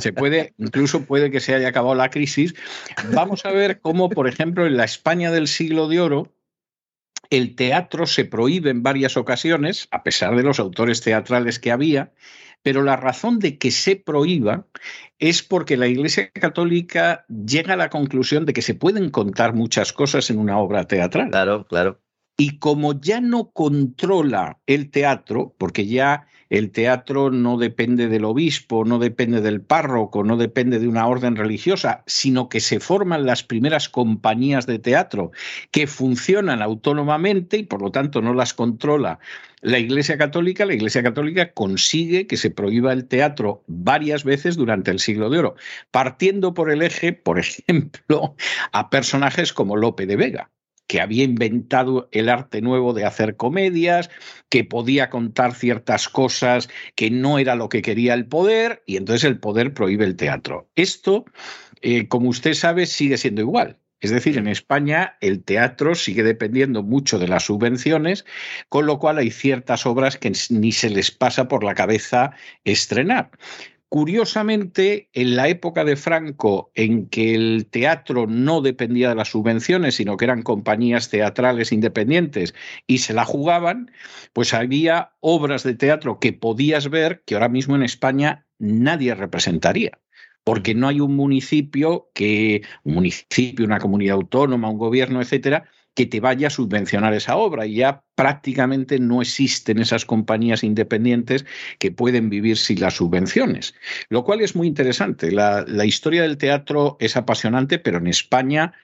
se 0.00 0.12
puede, 0.12 0.54
incluso 0.58 1.04
puede 1.06 1.30
que 1.30 1.40
se 1.40 1.54
haya 1.54 1.68
acabado 1.68 1.94
la 1.94 2.10
crisis. 2.10 2.54
Vamos 3.12 3.46
a 3.46 3.50
ver 3.50 3.80
cómo, 3.80 4.10
por 4.10 4.28
ejemplo, 4.28 4.66
en 4.66 4.76
la 4.76 4.84
España 4.84 5.30
del 5.30 5.48
siglo 5.48 5.88
de 5.88 6.00
oro, 6.00 6.34
el 7.30 7.56
teatro 7.56 8.06
se 8.06 8.24
prohíbe 8.24 8.70
en 8.70 8.82
varias 8.82 9.16
ocasiones, 9.16 9.88
a 9.90 10.02
pesar 10.02 10.36
de 10.36 10.42
los 10.42 10.60
autores 10.60 11.00
teatrales 11.00 11.58
que 11.58 11.72
había, 11.72 12.12
pero 12.62 12.82
la 12.82 12.96
razón 12.96 13.38
de 13.38 13.58
que 13.58 13.70
se 13.70 13.96
prohíba 13.96 14.66
es 15.18 15.42
porque 15.42 15.76
la 15.76 15.86
Iglesia 15.86 16.30
Católica 16.30 17.24
llega 17.28 17.74
a 17.74 17.76
la 17.76 17.90
conclusión 17.90 18.44
de 18.44 18.52
que 18.52 18.62
se 18.62 18.74
pueden 18.74 19.10
contar 19.10 19.54
muchas 19.54 19.92
cosas 19.92 20.30
en 20.30 20.38
una 20.38 20.58
obra 20.58 20.86
teatral. 20.86 21.30
Claro, 21.30 21.66
claro. 21.66 22.00
Y 22.36 22.58
como 22.58 23.00
ya 23.00 23.20
no 23.20 23.50
controla 23.52 24.58
el 24.66 24.90
teatro, 24.90 25.54
porque 25.58 25.86
ya 25.86 26.26
el 26.48 26.70
teatro 26.70 27.30
no 27.30 27.56
depende 27.56 28.08
del 28.08 28.24
obispo, 28.24 28.84
no 28.84 28.98
depende 28.98 29.40
del 29.40 29.60
párroco, 29.60 30.22
no 30.22 30.36
depende 30.36 30.78
de 30.78 30.86
una 30.86 31.06
orden 31.06 31.34
religiosa, 31.36 32.04
sino 32.06 32.48
que 32.48 32.60
se 32.60 32.78
forman 32.78 33.26
las 33.26 33.42
primeras 33.42 33.88
compañías 33.88 34.66
de 34.66 34.78
teatro 34.78 35.32
que 35.70 35.86
funcionan 35.86 36.62
autónomamente 36.62 37.56
y 37.56 37.64
por 37.64 37.82
lo 37.82 37.90
tanto 37.90 38.22
no 38.22 38.34
las 38.34 38.54
controla 38.54 39.18
la 39.62 39.78
Iglesia 39.78 40.16
Católica, 40.18 40.66
la 40.66 40.74
Iglesia 40.74 41.02
Católica 41.02 41.52
consigue 41.52 42.26
que 42.26 42.36
se 42.36 42.50
prohíba 42.50 42.92
el 42.92 43.06
teatro 43.08 43.64
varias 43.66 44.22
veces 44.22 44.56
durante 44.56 44.90
el 44.90 45.00
siglo 45.00 45.30
de 45.30 45.38
oro, 45.38 45.56
partiendo 45.90 46.54
por 46.54 46.70
el 46.70 46.82
eje, 46.82 47.12
por 47.12 47.38
ejemplo, 47.40 48.36
a 48.72 48.90
personajes 48.90 49.52
como 49.52 49.76
Lope 49.76 50.06
de 50.06 50.16
Vega 50.16 50.50
que 50.86 51.00
había 51.00 51.24
inventado 51.24 52.08
el 52.12 52.28
arte 52.28 52.60
nuevo 52.60 52.92
de 52.92 53.04
hacer 53.04 53.36
comedias, 53.36 54.10
que 54.48 54.64
podía 54.64 55.10
contar 55.10 55.54
ciertas 55.54 56.08
cosas 56.08 56.68
que 56.94 57.10
no 57.10 57.38
era 57.38 57.54
lo 57.56 57.68
que 57.68 57.82
quería 57.82 58.14
el 58.14 58.26
poder, 58.26 58.82
y 58.86 58.96
entonces 58.96 59.24
el 59.24 59.38
poder 59.40 59.74
prohíbe 59.74 60.04
el 60.04 60.16
teatro. 60.16 60.70
Esto, 60.76 61.24
eh, 61.82 62.08
como 62.08 62.28
usted 62.28 62.54
sabe, 62.54 62.86
sigue 62.86 63.18
siendo 63.18 63.40
igual. 63.40 63.78
Es 64.00 64.10
decir, 64.10 64.36
en 64.36 64.46
España 64.46 65.16
el 65.20 65.42
teatro 65.42 65.94
sigue 65.94 66.22
dependiendo 66.22 66.82
mucho 66.82 67.18
de 67.18 67.28
las 67.28 67.44
subvenciones, 67.44 68.26
con 68.68 68.84
lo 68.86 68.98
cual 68.98 69.18
hay 69.18 69.30
ciertas 69.30 69.86
obras 69.86 70.18
que 70.18 70.32
ni 70.50 70.72
se 70.72 70.90
les 70.90 71.10
pasa 71.10 71.48
por 71.48 71.64
la 71.64 71.74
cabeza 71.74 72.32
estrenar. 72.64 73.30
Curiosamente, 73.88 75.10
en 75.12 75.36
la 75.36 75.48
época 75.48 75.84
de 75.84 75.94
Franco, 75.96 76.72
en 76.74 77.08
que 77.08 77.34
el 77.34 77.66
teatro 77.70 78.26
no 78.26 78.60
dependía 78.60 79.08
de 79.08 79.14
las 79.14 79.28
subvenciones, 79.28 79.94
sino 79.94 80.16
que 80.16 80.24
eran 80.24 80.42
compañías 80.42 81.08
teatrales 81.08 81.70
independientes 81.70 82.54
y 82.88 82.98
se 82.98 83.14
la 83.14 83.24
jugaban, 83.24 83.92
pues 84.32 84.54
había 84.54 85.12
obras 85.20 85.62
de 85.62 85.74
teatro 85.74 86.18
que 86.18 86.32
podías 86.32 86.90
ver 86.90 87.22
que 87.24 87.34
ahora 87.34 87.48
mismo 87.48 87.76
en 87.76 87.84
España 87.84 88.46
nadie 88.58 89.14
representaría 89.14 90.00
porque 90.46 90.76
no 90.76 90.86
hay 90.86 91.00
un 91.00 91.16
municipio 91.16 92.08
que 92.14 92.62
un 92.84 92.94
municipio, 92.94 93.64
una 93.64 93.80
comunidad 93.80 94.14
autónoma, 94.14 94.70
un 94.70 94.78
gobierno, 94.78 95.20
etcétera, 95.20 95.68
que 95.96 96.04
te 96.04 96.20
vaya 96.20 96.48
a 96.48 96.50
subvencionar 96.50 97.14
esa 97.14 97.36
obra. 97.36 97.66
Y 97.66 97.76
ya 97.76 98.04
prácticamente 98.14 99.00
no 99.00 99.22
existen 99.22 99.78
esas 99.78 100.04
compañías 100.04 100.62
independientes 100.62 101.46
que 101.78 101.90
pueden 101.90 102.28
vivir 102.28 102.58
sin 102.58 102.80
las 102.80 102.94
subvenciones, 102.94 103.74
lo 104.10 104.22
cual 104.22 104.42
es 104.42 104.54
muy 104.54 104.68
interesante. 104.68 105.32
La, 105.32 105.64
historia 105.86 106.22
del 106.22 106.36
teatro 106.36 106.98
es 107.00 107.16
apasionante, 107.16 107.78
pero 107.78 107.96
en 107.96 108.08
España 108.08 108.74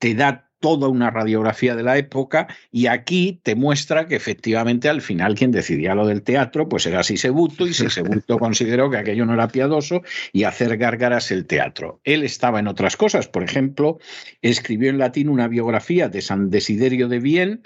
te 0.00 0.14
da 0.14 0.47
toda 0.60 0.88
una 0.88 1.10
radiografía 1.10 1.74
de 1.76 1.82
la 1.82 1.98
época 1.98 2.48
y 2.70 2.86
aquí 2.86 3.40
te 3.42 3.54
muestra 3.54 4.06
que 4.06 4.16
efectivamente 4.16 4.88
al 4.88 5.00
final 5.00 5.34
quien 5.34 5.52
decidía 5.52 5.94
lo 5.94 6.06
del 6.06 6.22
teatro 6.22 6.68
pues 6.68 6.86
era 6.86 7.02
Sisebuto 7.02 7.66
y 7.66 7.74
Sisebuto 7.74 8.38
consideró 8.38 8.90
que 8.90 8.98
aquello 8.98 9.26
no 9.26 9.34
era 9.34 9.48
piadoso 9.48 10.02
y 10.32 10.44
hacer 10.44 10.76
gárgaras 10.76 11.30
el 11.30 11.46
teatro. 11.46 12.00
Él 12.04 12.24
estaba 12.24 12.58
en 12.58 12.68
otras 12.68 12.96
cosas, 12.96 13.28
por 13.28 13.42
ejemplo, 13.42 13.98
escribió 14.42 14.90
en 14.90 14.98
latín 14.98 15.28
una 15.28 15.48
biografía 15.48 16.08
de 16.08 16.22
San 16.22 16.50
Desiderio 16.50 17.08
de 17.08 17.20
Bien, 17.20 17.62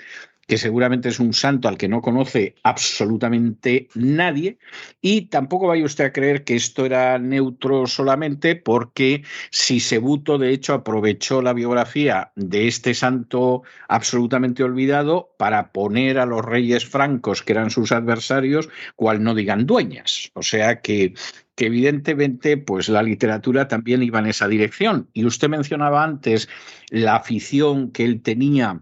que 0.46 0.58
seguramente 0.58 1.08
es 1.08 1.20
un 1.20 1.32
santo 1.32 1.68
al 1.68 1.78
que 1.78 1.88
no 1.88 2.02
conoce 2.02 2.54
absolutamente 2.62 3.88
nadie, 3.94 4.58
y 5.00 5.22
tampoco 5.26 5.68
vaya 5.68 5.84
usted 5.84 6.04
a 6.04 6.12
creer 6.12 6.44
que 6.44 6.56
esto 6.56 6.84
era 6.84 7.18
neutro 7.18 7.86
solamente 7.86 8.56
porque 8.56 9.22
Sisebuto, 9.50 10.38
de 10.38 10.50
hecho, 10.50 10.74
aprovechó 10.74 11.42
la 11.42 11.52
biografía 11.52 12.32
de 12.36 12.68
este 12.68 12.94
santo 12.94 13.62
absolutamente 13.88 14.62
olvidado 14.62 15.34
para 15.38 15.72
poner 15.72 16.18
a 16.18 16.26
los 16.26 16.44
reyes 16.44 16.86
francos, 16.86 17.42
que 17.42 17.52
eran 17.52 17.70
sus 17.70 17.92
adversarios, 17.92 18.68
cual 18.96 19.22
no 19.22 19.34
digan 19.34 19.66
dueñas. 19.66 20.30
O 20.34 20.42
sea 20.42 20.80
que 20.80 21.14
que 21.54 21.66
evidentemente 21.66 22.56
pues 22.56 22.88
la 22.88 23.02
literatura 23.02 23.68
también 23.68 24.02
iba 24.02 24.18
en 24.18 24.26
esa 24.26 24.48
dirección. 24.48 25.08
Y 25.12 25.24
usted 25.24 25.48
mencionaba 25.48 26.02
antes 26.02 26.48
la 26.90 27.16
afición 27.16 27.90
que 27.90 28.04
él 28.04 28.22
tenía 28.22 28.80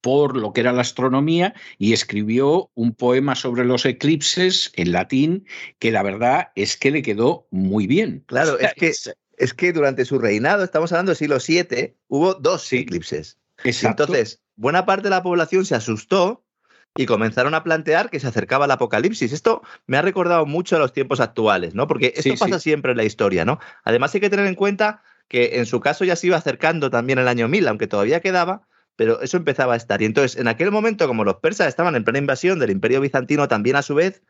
por 0.00 0.36
lo 0.36 0.52
que 0.52 0.60
era 0.60 0.72
la 0.72 0.82
astronomía 0.82 1.54
y 1.78 1.92
escribió 1.92 2.70
un 2.74 2.94
poema 2.94 3.34
sobre 3.34 3.64
los 3.64 3.84
eclipses 3.84 4.72
en 4.74 4.92
latín 4.92 5.46
que 5.78 5.90
la 5.90 6.02
verdad 6.02 6.48
es 6.54 6.76
que 6.76 6.90
le 6.90 7.02
quedó 7.02 7.46
muy 7.50 7.86
bien. 7.86 8.24
Claro, 8.26 8.58
es 8.58 8.74
que, 8.74 8.92
es 9.36 9.54
que 9.54 9.72
durante 9.72 10.04
su 10.04 10.18
reinado, 10.18 10.64
estamos 10.64 10.92
hablando 10.92 11.10
del 11.10 11.16
siglo 11.16 11.38
VII, 11.46 11.96
hubo 12.08 12.34
dos 12.34 12.72
eclipses. 12.72 13.38
Entonces, 13.62 14.42
buena 14.56 14.86
parte 14.86 15.04
de 15.04 15.10
la 15.10 15.22
población 15.22 15.64
se 15.64 15.74
asustó 15.74 16.44
y 16.96 17.06
comenzaron 17.06 17.54
a 17.54 17.64
plantear 17.64 18.08
que 18.08 18.20
se 18.20 18.28
acercaba 18.28 18.66
el 18.66 18.70
apocalipsis. 18.70 19.32
Esto 19.32 19.62
me 19.86 19.96
ha 19.96 20.02
recordado 20.02 20.46
mucho 20.46 20.76
a 20.76 20.78
los 20.78 20.92
tiempos 20.92 21.20
actuales, 21.20 21.74
¿no? 21.74 21.88
Porque 21.88 22.14
esto 22.16 22.34
pasa 22.38 22.60
siempre 22.60 22.92
en 22.92 22.98
la 22.98 23.04
historia, 23.04 23.44
¿no? 23.44 23.58
Además 23.82 24.14
hay 24.14 24.20
que 24.20 24.30
tener 24.30 24.46
en 24.46 24.54
cuenta 24.54 25.02
que 25.28 25.58
en 25.58 25.66
su 25.66 25.80
caso 25.80 26.04
ya 26.04 26.16
se 26.16 26.28
iba 26.28 26.36
acercando 26.36 26.90
también 26.90 27.18
el 27.18 27.28
año 27.28 27.48
1000, 27.48 27.68
aunque 27.68 27.86
todavía 27.86 28.20
quedaba, 28.20 28.68
pero 28.96 29.20
eso 29.20 29.36
empezaba 29.36 29.74
a 29.74 29.76
estar. 29.76 30.02
Y 30.02 30.04
entonces, 30.04 30.38
en 30.38 30.48
aquel 30.48 30.70
momento, 30.70 31.06
como 31.06 31.24
los 31.24 31.36
persas 31.36 31.68
estaban 31.68 31.96
en 31.96 32.04
plena 32.04 32.18
invasión 32.18 32.58
del 32.58 32.70
imperio 32.70 33.00
bizantino 33.00 33.48
también 33.48 33.76
a 33.76 33.82
su 33.82 33.94
vez, 33.94 34.22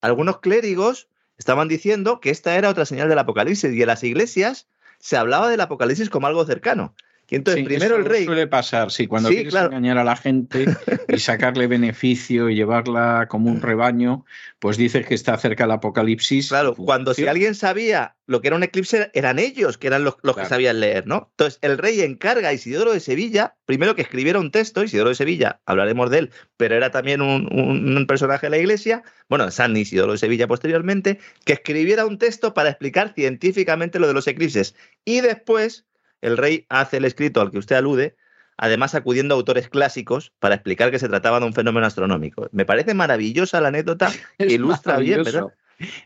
algunos 0.00 0.40
clérigos 0.40 1.08
estaban 1.38 1.68
diciendo 1.68 2.20
que 2.20 2.30
esta 2.30 2.56
era 2.56 2.70
otra 2.70 2.86
señal 2.86 3.08
del 3.08 3.18
apocalipsis 3.18 3.72
y 3.72 3.80
en 3.80 3.86
las 3.86 4.02
iglesias 4.02 4.68
se 4.98 5.16
hablaba 5.16 5.48
del 5.48 5.60
apocalipsis 5.60 6.10
como 6.10 6.26
algo 6.26 6.44
cercano. 6.44 6.94
Y 7.28 7.34
entonces, 7.36 7.64
primero 7.64 7.96
el 7.96 8.04
rey. 8.04 8.24
Suele 8.24 8.46
pasar, 8.46 8.92
sí, 8.92 9.08
cuando 9.08 9.30
quieres 9.30 9.54
engañar 9.54 9.98
a 9.98 10.04
la 10.04 10.14
gente 10.14 10.66
y 11.08 11.18
sacarle 11.18 11.66
beneficio 11.66 12.48
y 12.48 12.54
llevarla 12.54 13.26
como 13.28 13.50
un 13.50 13.60
rebaño, 13.60 14.24
pues 14.60 14.76
dices 14.76 15.06
que 15.06 15.14
está 15.14 15.36
cerca 15.36 15.64
el 15.64 15.72
apocalipsis. 15.72 16.48
Claro, 16.48 16.76
cuando 16.76 17.14
si 17.14 17.26
alguien 17.26 17.56
sabía 17.56 18.14
lo 18.26 18.40
que 18.40 18.48
era 18.48 18.56
un 18.56 18.62
eclipse, 18.62 19.10
eran 19.12 19.40
ellos 19.40 19.76
que 19.76 19.88
eran 19.88 20.04
los, 20.04 20.16
que 20.16 20.46
sabían 20.46 20.78
leer, 20.78 21.08
¿no? 21.08 21.28
Entonces, 21.32 21.58
el 21.62 21.78
rey 21.78 22.00
encarga 22.02 22.50
a 22.50 22.52
Isidoro 22.52 22.92
de 22.92 23.00
Sevilla, 23.00 23.56
primero 23.64 23.96
que 23.96 24.02
escribiera 24.02 24.38
un 24.38 24.52
texto, 24.52 24.84
Isidoro 24.84 25.08
de 25.08 25.16
Sevilla, 25.16 25.60
hablaremos 25.66 26.10
de 26.10 26.18
él, 26.18 26.30
pero 26.56 26.76
era 26.76 26.92
también 26.92 27.22
un, 27.22 27.48
un 27.52 28.06
personaje 28.06 28.46
de 28.46 28.50
la 28.50 28.58
iglesia, 28.58 29.02
bueno, 29.28 29.50
San 29.50 29.76
Isidoro 29.76 30.12
de 30.12 30.18
Sevilla 30.18 30.46
posteriormente, 30.46 31.18
que 31.44 31.54
escribiera 31.54 32.06
un 32.06 32.18
texto 32.18 32.54
para 32.54 32.70
explicar 32.70 33.14
científicamente 33.14 33.98
lo 33.98 34.06
de 34.06 34.14
los 34.14 34.28
eclipses. 34.28 34.76
Y 35.04 35.22
después 35.22 35.86
el 36.20 36.36
rey 36.36 36.66
hace 36.68 36.98
el 36.98 37.04
escrito 37.04 37.40
al 37.40 37.50
que 37.50 37.58
usted 37.58 37.76
alude, 37.76 38.16
además 38.56 38.94
acudiendo 38.94 39.34
a 39.34 39.38
autores 39.38 39.68
clásicos 39.68 40.32
para 40.38 40.54
explicar 40.54 40.90
que 40.90 40.98
se 40.98 41.08
trataba 41.08 41.40
de 41.40 41.46
un 41.46 41.52
fenómeno 41.52 41.86
astronómico. 41.86 42.48
Me 42.52 42.64
parece 42.64 42.94
maravillosa 42.94 43.60
la 43.60 43.68
anécdota, 43.68 44.10
que 44.38 44.46
ilustra 44.46 44.98
bien, 44.98 45.22
¿verdad? 45.22 45.52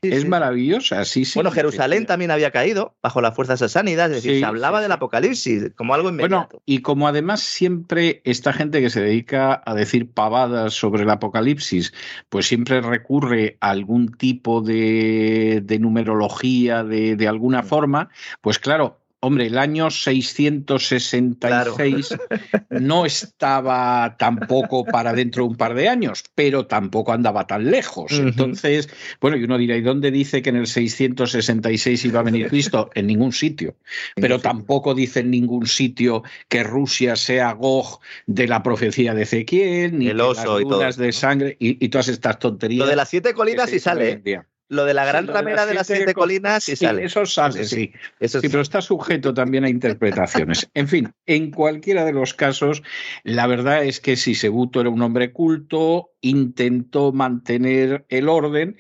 es 0.03 0.27
maravillosa, 0.27 1.05
sí, 1.05 1.25
sí. 1.25 1.35
Bueno, 1.37 1.51
Jerusalén 1.51 2.07
también 2.07 2.31
había 2.31 2.51
caído 2.51 2.97
bajo 3.03 3.21
las 3.21 3.35
fuerzas 3.35 3.61
sasánidas, 3.61 4.11
es 4.11 4.17
decir, 4.17 4.41
se 4.41 4.45
hablaba 4.45 4.81
del 4.81 4.91
apocalipsis 4.93 5.71
como 5.77 5.95
algo 5.95 6.09
inmediato. 6.09 6.49
Bueno, 6.51 6.63
y 6.67 6.83
como 6.83 7.07
además 7.07 7.41
siempre 7.41 8.21
esta 8.25 8.53
gente 8.53 8.81
que 8.81 8.91
se 8.91 9.01
dedica 9.01 9.63
a 9.65 9.75
decir 9.75 10.11
pavadas 10.11 10.75
sobre 10.75 11.05
el 11.05 11.11
apocalipsis, 11.11 11.93
pues 12.29 12.47
siempre 12.47 12.81
recurre 12.81 13.59
a 13.61 13.71
algún 13.71 14.13
tipo 14.13 14.61
de, 14.61 15.63
numerología 15.81 16.83
de, 16.83 17.15
de 17.17 17.29
alguna 17.29 17.63
mm. 17.63 17.67
forma, 17.67 18.09
pues 18.41 18.59
claro, 18.59 19.00
Hombre, 19.23 19.49
el 19.49 19.59
año 19.59 19.91
666 19.91 22.17
no 22.71 23.05
estaba 23.05 24.17
tampoco 24.19 24.87
para 24.87 25.13
dentro 25.13 25.45
de 25.45 25.51
un 25.51 25.57
par 25.57 25.75
de 25.75 25.91
años, 25.91 26.25
pero 26.35 26.67
tampoco 26.67 27.13
andaba 27.13 27.47
tan 27.47 27.71
lejos. 27.71 28.13
Entonces, 28.13 28.89
bueno, 29.21 29.37
y 29.37 29.45
uno 29.45 29.59
dirá, 29.59 29.77
¿y 29.77 29.83
dónde 29.83 30.11
dice 30.11 30.41
que 30.41 30.49
en 30.49 30.57
el 30.57 30.67
666 30.67 32.03
iba 32.07 32.21
a 32.21 32.23
venir 32.23 32.49
Cristo? 32.51 32.89
En 32.95 33.09
ningún 33.09 33.33
sitio. 33.33 33.77
Pero 34.17 34.39
tampoco 34.39 34.95
dice 34.95 35.21
en 35.21 35.31
ningún 35.31 35.67
sitio 35.67 36.23
que 36.49 36.63
Rusia 36.63 37.15
sea 37.15 37.53
Gog 37.53 38.01
de 38.27 38.49
la 38.49 38.63
profecía 38.63 39.13
de 39.13 39.25
Ezequiel, 39.25 39.99
ni 39.99 40.09
el 40.09 40.23
oso 40.23 40.61
las 40.61 40.97
de 40.97 41.13
sangre 41.13 41.59
y, 41.59 41.91
todas 41.91 42.09
estas 42.09 42.39
tonterías. 42.39 42.79
Lo 42.79 42.87
de 42.87 42.97
las 42.97 43.11
siete 43.11 43.35
colinas 43.35 43.69
sí 43.69 43.81
sale. 43.81 44.23
Lo 44.71 44.85
de 44.85 44.95
la 44.95 45.05
gran 45.05 45.27
ramera 45.27 45.67
de, 45.67 45.75
las 45.75 45.89
siete, 45.89 46.15
colinas 46.15 46.63
sí, 46.63 46.77
sale. 46.77 47.05
Eso 47.05 47.27
sale, 47.27 47.65
sí. 47.65 47.93
sí. 48.21 48.39
pero 48.49 48.61
está 48.61 48.81
sujeto 48.81 49.35
también 49.35 49.65
a 49.65 49.69
interpretaciones. 49.69 50.71
en 50.75 50.87
fin, 50.87 51.13
en 51.27 51.51
cualquiera 51.51 52.05
de 52.05 52.13
los 52.13 52.35
casos, 52.35 52.85
la 53.25 53.49
verdad 53.49 53.85
es 53.85 53.99
que 53.99 54.15
si 54.15 54.37
Sebuto 54.37 54.81
era 54.81 54.89
un 54.89 55.03
hombre 55.03 55.33
culto, 55.33 56.13
intentó 56.21 57.11
mantener 57.13 58.07
el 58.09 58.29
orden 58.29 58.77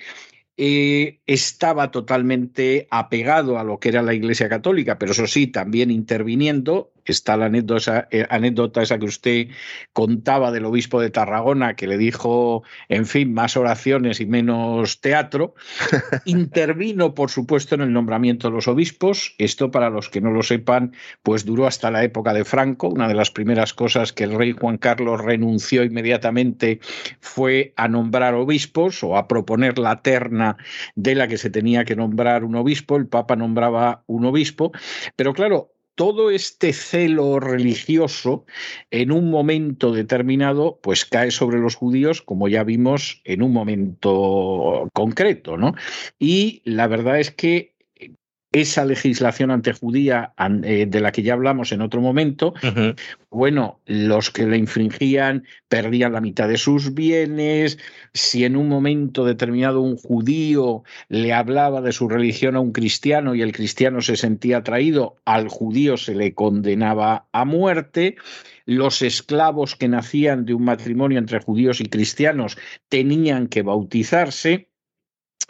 eh, 0.62 1.20
estaba 1.26 1.90
totalmente 1.90 2.86
apegado 2.90 3.58
a 3.58 3.64
lo 3.64 3.80
que 3.80 3.88
era 3.88 4.02
la 4.02 4.12
Iglesia 4.12 4.50
Católica, 4.50 4.98
pero 4.98 5.12
eso 5.12 5.26
sí, 5.26 5.46
también 5.46 5.90
interviniendo 5.90 6.92
está 7.04 7.36
la 7.36 7.46
anécdota, 7.46 8.08
eh, 8.10 8.26
anécdota 8.30 8.82
esa 8.82 8.98
que 8.98 9.06
usted 9.06 9.48
contaba 9.92 10.52
del 10.52 10.64
obispo 10.64 11.00
de 11.00 11.10
Tarragona, 11.10 11.74
que 11.74 11.86
le 11.86 11.98
dijo, 11.98 12.62
en 12.88 13.06
fin, 13.06 13.32
más 13.32 13.56
oraciones 13.56 14.20
y 14.20 14.26
menos 14.26 15.00
teatro. 15.00 15.54
Intervino, 16.24 17.14
por 17.14 17.30
supuesto, 17.30 17.74
en 17.74 17.82
el 17.82 17.92
nombramiento 17.92 18.48
de 18.48 18.54
los 18.54 18.68
obispos. 18.68 19.34
Esto, 19.38 19.70
para 19.70 19.90
los 19.90 20.08
que 20.08 20.20
no 20.20 20.30
lo 20.30 20.42
sepan, 20.42 20.94
pues 21.22 21.44
duró 21.44 21.66
hasta 21.66 21.90
la 21.90 22.04
época 22.04 22.32
de 22.32 22.44
Franco. 22.44 22.88
Una 22.88 23.08
de 23.08 23.14
las 23.14 23.30
primeras 23.30 23.74
cosas 23.74 24.12
que 24.12 24.24
el 24.24 24.36
rey 24.36 24.52
Juan 24.52 24.78
Carlos 24.78 25.20
renunció 25.20 25.84
inmediatamente 25.84 26.80
fue 27.20 27.72
a 27.76 27.88
nombrar 27.88 28.34
obispos 28.34 29.02
o 29.02 29.16
a 29.16 29.28
proponer 29.28 29.78
la 29.78 30.02
terna 30.02 30.56
de 30.94 31.14
la 31.14 31.28
que 31.28 31.38
se 31.38 31.50
tenía 31.50 31.84
que 31.84 31.96
nombrar 31.96 32.44
un 32.44 32.56
obispo. 32.56 32.96
El 32.96 33.06
Papa 33.06 33.36
nombraba 33.36 34.02
un 34.06 34.24
obispo. 34.24 34.72
Pero 35.16 35.32
claro, 35.32 35.72
todo 36.00 36.30
este 36.30 36.72
celo 36.72 37.40
religioso 37.40 38.46
en 38.90 39.12
un 39.12 39.30
momento 39.30 39.92
determinado 39.92 40.78
pues 40.82 41.04
cae 41.04 41.30
sobre 41.30 41.58
los 41.58 41.74
judíos 41.74 42.22
como 42.22 42.48
ya 42.48 42.64
vimos 42.64 43.20
en 43.24 43.42
un 43.42 43.52
momento 43.52 44.88
concreto 44.94 45.58
¿no? 45.58 45.74
y 46.18 46.62
la 46.64 46.86
verdad 46.86 47.20
es 47.20 47.30
que 47.30 47.69
esa 48.52 48.84
legislación 48.84 49.50
antejudía 49.50 50.32
eh, 50.64 50.86
de 50.86 51.00
la 51.00 51.12
que 51.12 51.22
ya 51.22 51.34
hablamos 51.34 51.70
en 51.70 51.82
otro 51.82 52.00
momento, 52.00 52.52
bueno, 53.30 53.80
los 53.86 54.30
que 54.30 54.46
la 54.46 54.56
infringían 54.56 55.44
perdían 55.68 56.14
la 56.14 56.20
mitad 56.20 56.48
de 56.48 56.58
sus 56.58 56.92
bienes, 56.94 57.78
si 58.12 58.44
en 58.44 58.56
un 58.56 58.68
momento 58.68 59.24
determinado 59.24 59.80
un 59.80 59.96
judío 59.96 60.82
le 61.08 61.32
hablaba 61.32 61.80
de 61.80 61.92
su 61.92 62.08
religión 62.08 62.56
a 62.56 62.60
un 62.60 62.72
cristiano 62.72 63.36
y 63.36 63.42
el 63.42 63.52
cristiano 63.52 64.00
se 64.00 64.16
sentía 64.16 64.58
atraído, 64.58 65.16
al 65.24 65.48
judío 65.48 65.96
se 65.96 66.16
le 66.16 66.34
condenaba 66.34 67.28
a 67.30 67.44
muerte, 67.44 68.16
los 68.66 69.02
esclavos 69.02 69.76
que 69.76 69.88
nacían 69.88 70.44
de 70.44 70.54
un 70.54 70.64
matrimonio 70.64 71.18
entre 71.18 71.40
judíos 71.40 71.80
y 71.80 71.86
cristianos 71.86 72.58
tenían 72.88 73.46
que 73.46 73.62
bautizarse, 73.62 74.69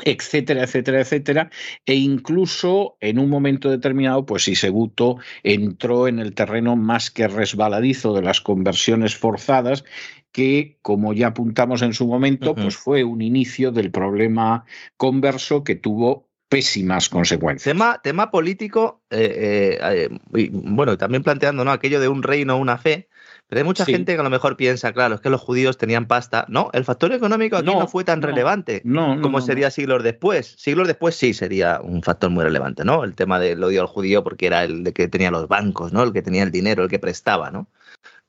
etcétera, 0.04 0.64
etcétera, 0.64 1.00
etcétera, 1.00 1.50
e 1.86 1.94
incluso 1.94 2.96
en 3.00 3.18
un 3.18 3.28
momento 3.28 3.70
determinado, 3.70 4.26
pues 4.26 4.44
Seguto 4.44 5.18
entró 5.42 6.08
en 6.08 6.18
el 6.18 6.34
terreno 6.34 6.76
más 6.76 7.10
que 7.10 7.28
resbaladizo 7.28 8.14
de 8.14 8.22
las 8.22 8.40
conversiones 8.40 9.16
forzadas, 9.16 9.84
que, 10.32 10.78
como 10.82 11.12
ya 11.12 11.28
apuntamos 11.28 11.82
en 11.82 11.92
su 11.92 12.06
momento, 12.06 12.54
pues 12.54 12.76
fue 12.76 13.04
un 13.04 13.20
inicio 13.20 13.72
del 13.72 13.90
problema 13.90 14.64
converso 14.96 15.64
que 15.64 15.74
tuvo 15.74 16.28
pésimas 16.48 17.08
consecuencias. 17.08 17.72
Tema, 17.72 18.00
tema 18.02 18.30
político, 18.30 19.02
eh, 19.10 19.78
eh, 19.80 20.08
eh, 20.34 20.48
bueno, 20.52 20.98
también 20.98 21.22
planteando 21.22 21.64
¿no? 21.64 21.70
aquello 21.70 22.00
de 22.00 22.08
un 22.08 22.22
reino, 22.22 22.58
una 22.58 22.76
fe, 22.76 23.08
pero 23.50 23.62
hay 23.62 23.64
mucha 23.64 23.84
gente 23.84 24.14
que 24.14 24.20
a 24.20 24.22
lo 24.22 24.30
mejor 24.30 24.56
piensa, 24.56 24.92
claro, 24.92 25.16
es 25.16 25.20
que 25.20 25.28
los 25.28 25.40
judíos 25.40 25.76
tenían 25.76 26.06
pasta. 26.06 26.46
No, 26.46 26.70
el 26.72 26.84
factor 26.84 27.12
económico 27.12 27.56
aquí 27.56 27.66
no, 27.66 27.88
fue 27.88 28.04
tan 28.04 28.22
relevante 28.22 28.80
como 29.20 29.40
sería 29.40 29.72
siglos 29.72 30.04
después. 30.04 30.54
Siglos 30.56 30.86
después 30.86 31.16
sí 31.16 31.34
sería 31.34 31.80
un 31.82 32.00
factor 32.04 32.30
muy 32.30 32.44
relevante, 32.44 32.84
¿no? 32.84 33.02
El 33.02 33.16
tema 33.16 33.40
del 33.40 33.62
odio 33.64 33.80
al 33.80 33.88
judío 33.88 34.22
porque 34.22 34.46
era 34.46 34.62
el 34.62 34.84
de 34.84 34.92
que 34.92 35.08
tenía 35.08 35.32
los 35.32 35.48
bancos, 35.48 35.92
¿no? 35.92 36.04
El 36.04 36.12
que 36.12 36.22
tenía 36.22 36.44
el 36.44 36.52
dinero, 36.52 36.84
el 36.84 36.88
que 36.88 37.00
prestaba, 37.00 37.50
¿no? 37.50 37.66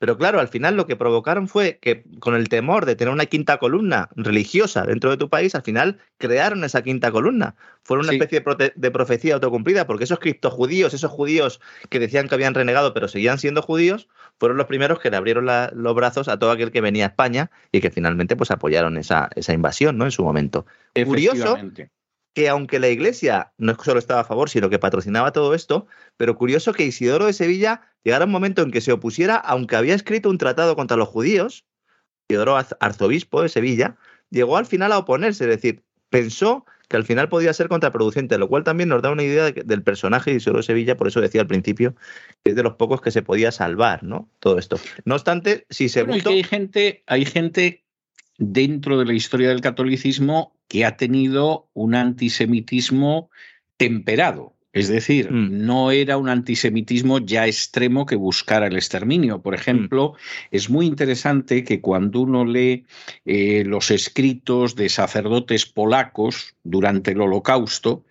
Pero 0.02 0.18
claro, 0.18 0.40
al 0.40 0.48
final 0.48 0.76
lo 0.76 0.88
que 0.88 0.96
provocaron 0.96 1.48
fue 1.48 1.78
que 1.80 2.04
con 2.18 2.34
el 2.34 2.50
temor 2.50 2.88
de 2.88 2.96
tener 2.96 3.14
una 3.14 3.28
quinta 3.28 3.60
columna 3.60 4.10
religiosa 4.16 4.84
dentro 4.88 5.12
de 5.12 5.18
tu 5.18 5.30
país, 5.30 5.54
al 5.54 5.62
final 5.62 6.00
crearon 6.18 6.64
esa 6.64 6.82
quinta 6.82 7.12
columna. 7.12 7.54
Fueron 7.84 8.08
una 8.08 8.14
especie 8.14 8.44
de, 8.76 8.92
profecía 8.92 9.36
autocumplida, 9.36 9.86
porque 9.86 10.06
esos 10.06 10.18
criptojudíos, 10.18 10.96
esos 10.96 11.12
judíos 11.12 11.62
que 11.90 12.00
decían 12.00 12.28
que 12.28 12.34
habían 12.34 12.56
renegado 12.56 12.96
pero 12.96 13.08
seguían 13.08 13.38
siendo 13.38 13.62
judíos, 13.62 14.08
fueron 14.41 14.58
los 14.58 14.65
primeros 14.65 14.97
que 14.99 15.12
le 15.12 15.17
abrieron 15.17 15.45
los 15.45 15.93
brazos 15.93 16.27
a 16.27 16.39
todo 16.39 16.49
aquel 16.49 16.71
que 16.71 16.82
venía 16.82 17.06
a 17.06 17.10
España 17.10 17.51
y 17.71 17.80
que 17.80 17.91
finalmente 17.91 18.36
pues 18.36 18.49
apoyaron 18.49 18.97
esa, 18.97 19.30
esa 19.36 19.54
invasión 19.54 19.99
¿no? 19.99 20.06
en 20.06 20.10
su 20.10 20.23
momento. 20.23 20.65
Curioso 21.06 21.60
que 22.34 22.49
aunque 22.49 22.80
la 22.80 22.88
iglesia 22.88 23.54
no 23.60 23.75
solo 23.75 23.99
estaba 23.99 24.21
a 24.21 24.23
favor, 24.23 24.49
sino 24.49 24.71
que 24.71 24.80
patrocinaba 24.80 25.32
todo 25.32 25.54
esto, 25.54 25.86
pero 26.17 26.36
curioso 26.38 26.73
que 26.73 26.86
Isidoro 26.88 27.27
de 27.27 27.34
Sevilla 27.34 27.82
llegara 28.04 28.25
un 28.25 28.32
momento 28.32 28.63
en 28.63 28.71
que 28.71 28.82
se 28.82 28.91
opusiera, 28.91 29.36
aunque 29.36 29.75
había 29.75 29.93
escrito 29.93 30.27
un 30.27 30.39
tratado 30.39 30.75
contra 30.75 30.97
los 30.97 31.08
judíos, 31.08 31.67
Isidoro 32.27 32.58
arzobispo 32.80 33.43
de 33.43 33.49
Sevilla, 33.49 33.95
llegó 34.32 34.58
al 34.58 34.65
final 34.65 34.91
a 34.91 34.97
oponerse, 34.97 35.43
es 35.43 35.51
decir, 35.51 35.84
pensó 36.10 36.65
que 36.91 36.97
al 36.97 37.06
final 37.06 37.30
podía 37.30 37.54
ser 37.54 37.69
contraproducente, 37.69 38.38
lo 38.38 38.49
cual 38.49 38.65
también 38.65 38.89
nos 38.89 39.01
da 39.01 39.12
una 39.12 39.23
idea 39.23 39.49
del 39.49 39.82
personaje 39.82 40.32
de 40.32 40.38
Isidoro 40.38 40.62
Sevilla, 40.62 40.97
por 40.97 41.08
eso 41.08 41.21
decía 41.21 41.39
al 41.39 41.47
principio 41.47 41.95
que 42.43 42.49
es 42.51 42.56
de 42.58 42.63
los 42.63 42.73
pocos 42.73 42.99
que 42.99 43.12
se 43.12 43.21
podía 43.21 43.54
salvar, 43.54 44.04
¿no? 44.04 44.30
Todo 44.41 44.60
esto. 44.60 44.77
No 45.06 45.15
obstante, 45.15 45.65
si 45.69 45.88
se 45.88 46.04
bueno, 46.04 46.30
hay 46.30 46.43
gente, 46.43 47.04
hay 47.08 47.23
gente 47.23 47.86
dentro 48.38 48.99
de 48.99 49.06
la 49.06 49.13
historia 49.13 49.47
del 49.47 49.62
catolicismo 49.62 50.54
que 50.67 50.84
ha 50.84 50.97
tenido 50.97 51.69
un 51.73 51.95
antisemitismo 51.95 53.30
temperado. 53.77 54.54
Es 54.74 54.88
decir, 54.88 55.32
mm. 55.32 55.66
no 55.66 55.92
era 55.92 56.18
un 56.18 56.30
antisemitismo 56.30 57.20
ya 57.20 57.46
extremo 57.46 58.06
que 58.06 58.16
buscara 58.16 58.68
el 58.68 58.76
exterminio. 58.76 59.42
Por 59.42 59.54
ejemplo, 59.54 60.14
mm. 60.14 60.56
es 60.56 60.70
muy 60.70 60.86
interesante 60.86 61.64
que 61.64 61.82
cuando 61.82 62.22
uno 62.22 62.46
lee 62.46 62.86
eh, 63.26 63.64
los 63.66 63.92
escritos 63.92 64.76
de 64.76 64.88
sacerdotes 64.88 65.66
polacos 65.66 66.56
durante 66.64 67.12
el 67.12 67.22
holocausto, 67.22 68.06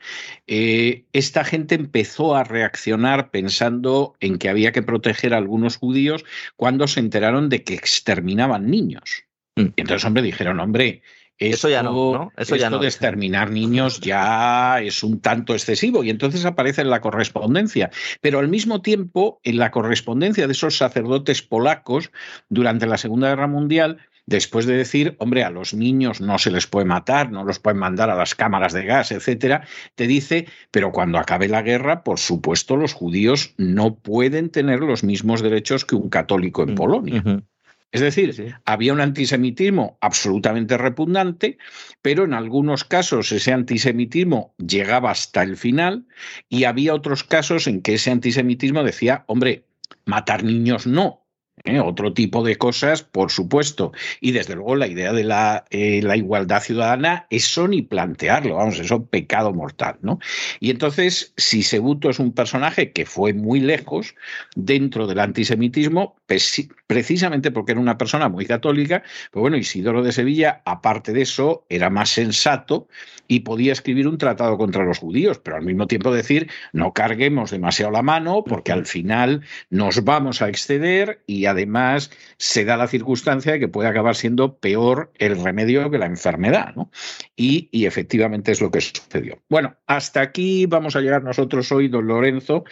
eh, 0.47 1.05
esta 1.13 1.45
gente 1.45 1.77
empezó 1.77 2.35
a 2.35 2.45
reaccionar 2.45 3.31
pensando 3.31 4.15
en 4.21 4.37
que 4.37 4.51
había 4.51 4.73
que 4.73 4.83
proteger 4.83 5.33
a 5.33 5.39
algunos 5.39 5.79
judíos 5.79 6.25
cuando 6.57 6.87
se 6.89 7.01
enteraron 7.01 7.49
de 7.49 7.65
que 7.65 7.75
exterminaban 7.75 8.71
niños. 8.71 9.25
Mm. 9.57 9.69
Y 9.77 9.81
entonces, 9.81 10.05
hombre, 10.05 10.23
dijeron, 10.23 10.61
hombre, 10.61 11.03
eso 11.41 11.71
ya 11.71 11.83
no, 11.83 12.31
Eso 12.37 12.57
ya 12.57 12.69
no. 12.69 12.79
de 12.79 12.87
exterminar 12.87 13.51
niños 13.51 14.01
ya 14.01 14.81
es 14.83 15.03
un 15.03 15.21
tanto 15.21 15.55
excesivo 15.55 16.05
y 16.05 16.11
entonces 16.11 16.45
aparece 16.45 16.83
en 16.83 16.91
la 16.91 17.01
correspondencia. 17.01 17.91
Pero 18.21 18.39
al 18.39 18.49
mismo 18.49 18.83
tiempo, 18.83 19.41
en 19.43 19.57
la 19.57 19.71
correspondencia 19.71 20.47
de 20.47 20.53
esos 20.53 20.77
sacerdotes 20.77 21.41
polacos 21.41 22.11
durante 22.51 22.87
la 22.87 22.99
Segunda 22.99 23.31
Guerra 23.31 23.47
Mundial, 23.47 23.99
después 24.27 24.67
de 24.67 24.77
decir, 24.77 25.17
hombre, 25.19 25.43
a 25.43 25.51
los 25.51 25.73
niños 25.73 26.21
no 26.21 26.39
se 26.39 26.51
les 26.51 26.67
puede 26.67 26.85
matar, 26.85 27.33
no 27.33 27.45
los 27.45 27.59
pueden 27.59 27.79
mandar 27.79 28.11
a 28.11 28.15
las 28.15 28.35
cámaras 28.35 28.73
de 28.75 28.85
gas, 28.85 29.11
etcétera, 29.11 29.67
te 29.95 30.07
dice, 30.07 30.47
pero 30.71 30.93
cuando 30.93 31.19
acabe 31.19 31.49
la 31.49 31.63
guerra, 31.63 32.05
por 32.05 32.19
supuesto, 32.19 32.77
los 32.77 32.93
judíos 32.93 33.55
no 33.57 33.97
pueden 33.97 34.51
tener 34.51 34.81
los 34.81 35.05
mismos 35.05 35.43
derechos 35.43 35.85
que 35.85 35.95
un 35.95 36.11
católico 36.11 36.63
en 36.63 36.73
mm, 36.73 36.75
Polonia. 36.75 37.25
Es 37.93 38.01
decir, 38.01 38.55
había 38.65 38.93
un 38.93 39.01
antisemitismo 39.01 39.99
absolutamente 40.01 40.79
repugnante, 40.79 41.59
pero 42.03 42.25
en 42.25 42.35
algunos 42.35 42.85
casos 42.85 43.33
ese 43.33 43.53
antisemitismo 43.53 44.55
llegaba 44.59 45.11
hasta 45.11 45.43
el 45.43 45.57
final 45.57 46.07
y 46.49 46.65
había 46.65 46.95
otros 46.95 47.25
casos 47.25 47.67
en 47.67 47.83
que 47.83 47.95
ese 47.95 48.13
antisemitismo 48.13 48.85
decía, 48.85 49.25
hombre, 49.27 49.65
matar 50.05 50.45
niños 50.45 50.87
no, 50.87 51.27
¿eh? 51.65 51.81
otro 51.81 52.13
tipo 52.13 52.43
de 52.45 52.57
cosas, 52.57 53.03
por 53.03 53.31
supuesto. 53.31 53.93
Y 54.21 54.33
desde 54.33 54.55
luego 54.55 54.77
la 54.77 54.89
idea 54.89 55.13
de 55.13 55.25
la, 55.25 55.65
eh, 55.71 56.01
la, 56.03 56.17
igualdad 56.17 56.63
ciudadana, 56.63 57.27
eso 57.31 57.69
ni 57.69 57.83
plantearlo, 57.83 58.57
vamos, 58.57 58.79
eso 58.79 59.07
pecado 59.07 59.53
mortal, 59.53 59.97
¿no? 60.03 60.19
Y 60.61 60.71
entonces, 60.71 61.33
si 61.37 61.63
Sebuto 61.63 62.11
es 62.11 62.19
un 62.19 62.33
personaje 62.33 62.93
que 62.93 63.07
fue 63.07 63.33
muy 63.33 63.61
lejos 63.61 64.15
dentro 64.55 65.07
del 65.07 65.21
antisemitismo, 65.21 66.17
precisamente 66.87 67.51
porque 67.51 67.73
era 67.73 67.81
una 67.81 67.99
persona 67.99 68.29
muy 68.29 68.47
católica, 68.47 69.03
pues 69.31 69.41
bueno, 69.41 69.57
Isidoro 69.57 70.03
de 70.03 70.13
Sevilla, 70.13 70.63
aparte 70.65 71.13
de 71.13 71.23
eso, 71.23 71.65
era 71.69 71.91
más 71.91 72.11
sensato 72.11 72.89
y 73.27 73.41
podía 73.41 73.73
escribir 73.73 74.09
un 74.09 74.19
tratado 74.19 74.59
contra 74.59 74.85
los 74.85 74.99
judíos, 74.99 75.39
pero 75.39 75.57
al 75.57 75.65
mismo 75.65 75.87
tiempo 75.87 76.13
decir, 76.13 76.51
no 76.73 76.93
carguemos 76.93 77.51
demasiado 77.51 77.93
la 77.93 78.03
mano, 78.03 78.43
porque 78.45 78.73
al 78.73 78.87
final 78.87 79.43
nos 79.71 80.05
vamos 80.05 80.43
a 80.43 80.49
exceder 80.49 81.23
y 81.27 81.47
además 81.51 82.11
se 82.37 82.65
da 82.65 82.77
la 82.77 82.89
circunstancia 82.89 83.53
de 83.53 83.61
que 83.61 83.69
puede 83.69 83.89
acabar 83.89 84.17
siendo 84.17 84.59
peor 84.59 85.13
el 85.19 85.43
remedio 85.43 85.91
que 85.91 85.99
la 85.99 86.07
enfermedad. 86.07 86.75
¿no? 86.75 86.91
Y, 87.37 87.69
y, 87.73 87.87
efectivamente 87.87 88.53
es 88.53 88.61
lo 88.61 88.71
que 88.71 88.81
sucedió. 88.81 89.39
Bueno, 89.49 89.77
hasta 89.87 90.21
aquí 90.21 90.67
vamos 90.67 90.97
a 90.97 91.01
llegar 91.01 91.23
nosotros 91.23 91.71
hoy, 91.73 91.89
don 91.89 92.07
Lorenzo. 92.07 92.65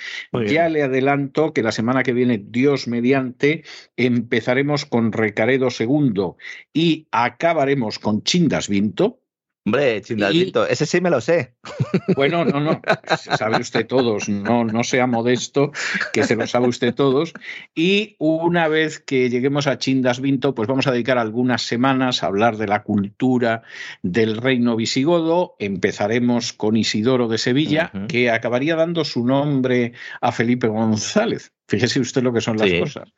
Ya 0.46 0.68
le 0.68 0.82
adelanto 0.82 1.52
que 1.52 1.62
la 1.62 1.72
semana 1.72 2.02
que 2.02 2.12
viene, 2.12 2.42
Dios 2.42 2.88
mediante, 2.88 3.64
empezaremos 3.96 4.84
con 4.84 5.12
Recaredo 5.12 5.68
II 5.78 6.34
y 6.72 7.08
acabaremos 7.10 7.98
con 7.98 8.22
Chindas 8.22 8.68
Vinto 8.68 9.20
Hombre, 9.68 10.00
Chindalito, 10.00 10.66
ese 10.66 10.86
sí 10.86 11.00
me 11.02 11.10
lo 11.10 11.20
sé. 11.20 11.54
Bueno, 12.16 12.44
no, 12.46 12.58
no, 12.58 12.80
sabe 13.36 13.60
usted 13.60 13.86
todos, 13.86 14.28
no, 14.30 14.64
no 14.64 14.82
sea 14.82 15.06
modesto, 15.06 15.72
que 16.14 16.24
se 16.24 16.36
lo 16.36 16.46
sabe 16.46 16.68
usted 16.68 16.94
todos. 16.94 17.34
Y 17.74 18.16
una 18.18 18.66
vez 18.68 18.98
que 18.98 19.28
lleguemos 19.28 19.66
a 19.66 19.76
Chindas 19.76 20.20
Vinto, 20.20 20.54
pues 20.54 20.68
vamos 20.68 20.86
a 20.86 20.92
dedicar 20.92 21.18
algunas 21.18 21.62
semanas 21.62 22.22
a 22.22 22.28
hablar 22.28 22.56
de 22.56 22.66
la 22.66 22.82
cultura 22.82 23.62
del 24.02 24.38
reino 24.38 24.74
visigodo. 24.74 25.54
Empezaremos 25.58 26.54
con 26.54 26.76
Isidoro 26.76 27.28
de 27.28 27.36
Sevilla, 27.36 27.92
que 28.08 28.30
acabaría 28.30 28.74
dando 28.74 29.04
su 29.04 29.26
nombre 29.26 29.92
a 30.22 30.32
Felipe 30.32 30.68
González. 30.68 31.52
Fíjese 31.68 32.00
usted 32.00 32.22
lo 32.22 32.32
que 32.32 32.40
son 32.40 32.56
las 32.56 32.72
cosas. 32.80 33.12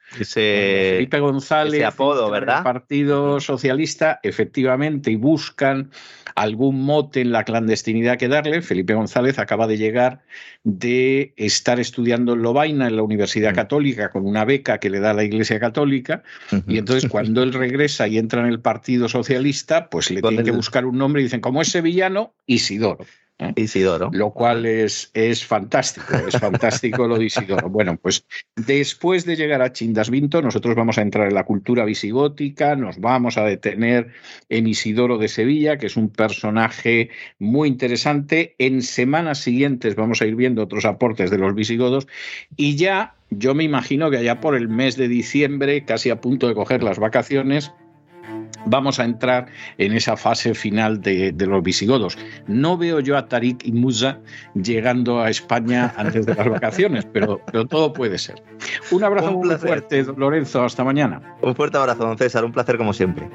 Felipe 0.97 1.21
González, 1.21 1.85
apodo, 1.85 2.29
¿verdad? 2.31 2.59
El 2.59 2.65
Partido 2.65 3.39
Socialista, 3.39 4.19
efectivamente, 4.25 5.13
y 5.13 5.15
buscan 5.15 5.93
algún 6.35 6.83
mote 6.83 7.21
en 7.21 7.31
la 7.31 7.45
clandestinidad 7.45 8.19
que 8.19 8.27
darle. 8.27 8.61
Felipe 8.61 8.95
González 8.95 9.39
acaba 9.39 9.69
de 9.69 9.79
llegar 9.79 10.23
de 10.65 11.33
estar 11.37 11.79
estudiando 11.79 12.33
en 12.33 12.43
Lovaina, 12.43 12.89
en 12.89 12.97
la 12.97 13.05
Universidad 13.05 13.55
Católica, 13.55 14.11
con 14.11 14.27
una 14.27 14.45
beca 14.45 14.79
que 14.79 14.91
le 14.91 14.99
da 14.99 15.15
la 15.15 15.23
Iglesia 15.23 15.61
Católica. 15.61 16.25
Y 16.67 16.79
entonces, 16.79 17.09
cuando 17.09 17.45
él 17.45 17.53
regresa 17.53 18.09
y 18.09 18.19
entra 18.19 18.41
en 18.41 18.49
el 18.49 18.59
Partido 18.59 19.09
Socialista, 19.09 19.89
pues 19.89 20.11
le 20.11 20.23
tienen 20.23 20.45
que 20.45 20.51
buscar 20.51 20.87
un 20.87 20.99
nombre 20.99 21.23
y 21.23 21.25
dicen, 21.27 21.41
como 21.41 21.63
es 21.63 21.69
sevillano, 21.69 22.35
Isidoro. 22.47 23.07
¿Eh? 23.40 23.53
Isidoro. 23.57 24.11
Lo 24.12 24.31
cual 24.31 24.66
es, 24.66 25.11
es 25.14 25.44
fantástico, 25.44 26.14
es 26.26 26.38
fantástico 26.38 27.09
lo 27.09 27.18
de 27.18 27.26
Isidoro. 27.26 27.68
Bueno, 27.81 27.96
pues 27.96 28.26
después 28.57 29.24
de 29.24 29.37
llegar 29.37 29.62
a 29.62 29.72
Chindasvinto, 29.72 30.42
nosotros 30.42 30.74
vamos 30.74 30.98
a 30.98 31.03
entrar 31.03 31.29
en 31.29 31.35
la 31.35 31.44
cultura 31.44 31.85
visigótica, 31.85 32.76
nos 32.76 32.98
vamos 32.98 33.38
a 33.38 33.44
detener 33.44 34.09
en 34.48 34.66
Isidoro 34.66 35.18
de 35.18 35.29
Sevilla, 35.29 35.79
que 35.79 35.87
es 35.87 35.96
un 35.96 36.11
personaje 36.11 37.11
muy 37.38 37.68
interesante. 37.68 38.55
En 38.59 38.83
semanas 38.83 39.38
siguientes 39.38 39.94
vamos 39.94 40.20
a 40.20 40.26
ir 40.26 40.37
viendo 40.37 40.62
otros 40.62 40.85
aportes 40.85 41.31
de 41.31 41.38
los 41.38 41.55
visigodos 41.55 42.07
y 42.57 42.76
ya 42.76 43.14
yo 43.31 43.55
me 43.55 43.64
imagino 43.64 44.11
que 44.11 44.18
allá 44.18 44.40
por 44.40 44.57
el 44.57 44.68
mes 44.68 44.96
de 44.96 45.09
diciembre, 45.09 45.85
casi 45.85 46.11
a 46.11 46.20
punto 46.20 46.48
de 46.48 46.55
coger 46.55 46.83
las 46.83 46.98
vacaciones, 46.98 47.72
vamos 48.66 48.99
a 48.99 49.05
entrar 49.05 49.46
en 49.79 49.92
esa 49.92 50.16
fase 50.16 50.55
final 50.55 51.01
de, 51.01 51.35
los 51.38 51.62
visigodos. 51.62 52.18
No 52.46 52.77
veo 52.77 53.01
yo 53.01 53.16
a 53.16 53.27
Tarik 53.27 53.64
y 53.64 53.73
Musa 53.73 54.18
llegando 54.55 55.20
a 55.20 55.31
España 55.31 55.92
antes 55.96 56.27
de 56.27 56.35
las 56.35 56.49
vacaciones, 56.49 57.07
pero, 57.12 57.40
pero 57.46 57.66
todo 57.66 57.92
puede 57.92 58.18
ser. 58.18 58.42
Un 58.90 59.05
abrazo 59.05 59.33
muy 59.33 59.57
fuerte, 59.57 60.05
Lorenzo. 60.16 60.64
Hasta 60.64 60.85
mañana. 60.85 61.20
Un 61.42 61.55
fuerte 61.55 61.79
abrazo, 61.79 62.05
don 62.05 62.18
César. 62.18 62.44
Un 62.44 62.53
placer 62.53 62.77
como 62.77 62.92
siempre. 62.92 63.29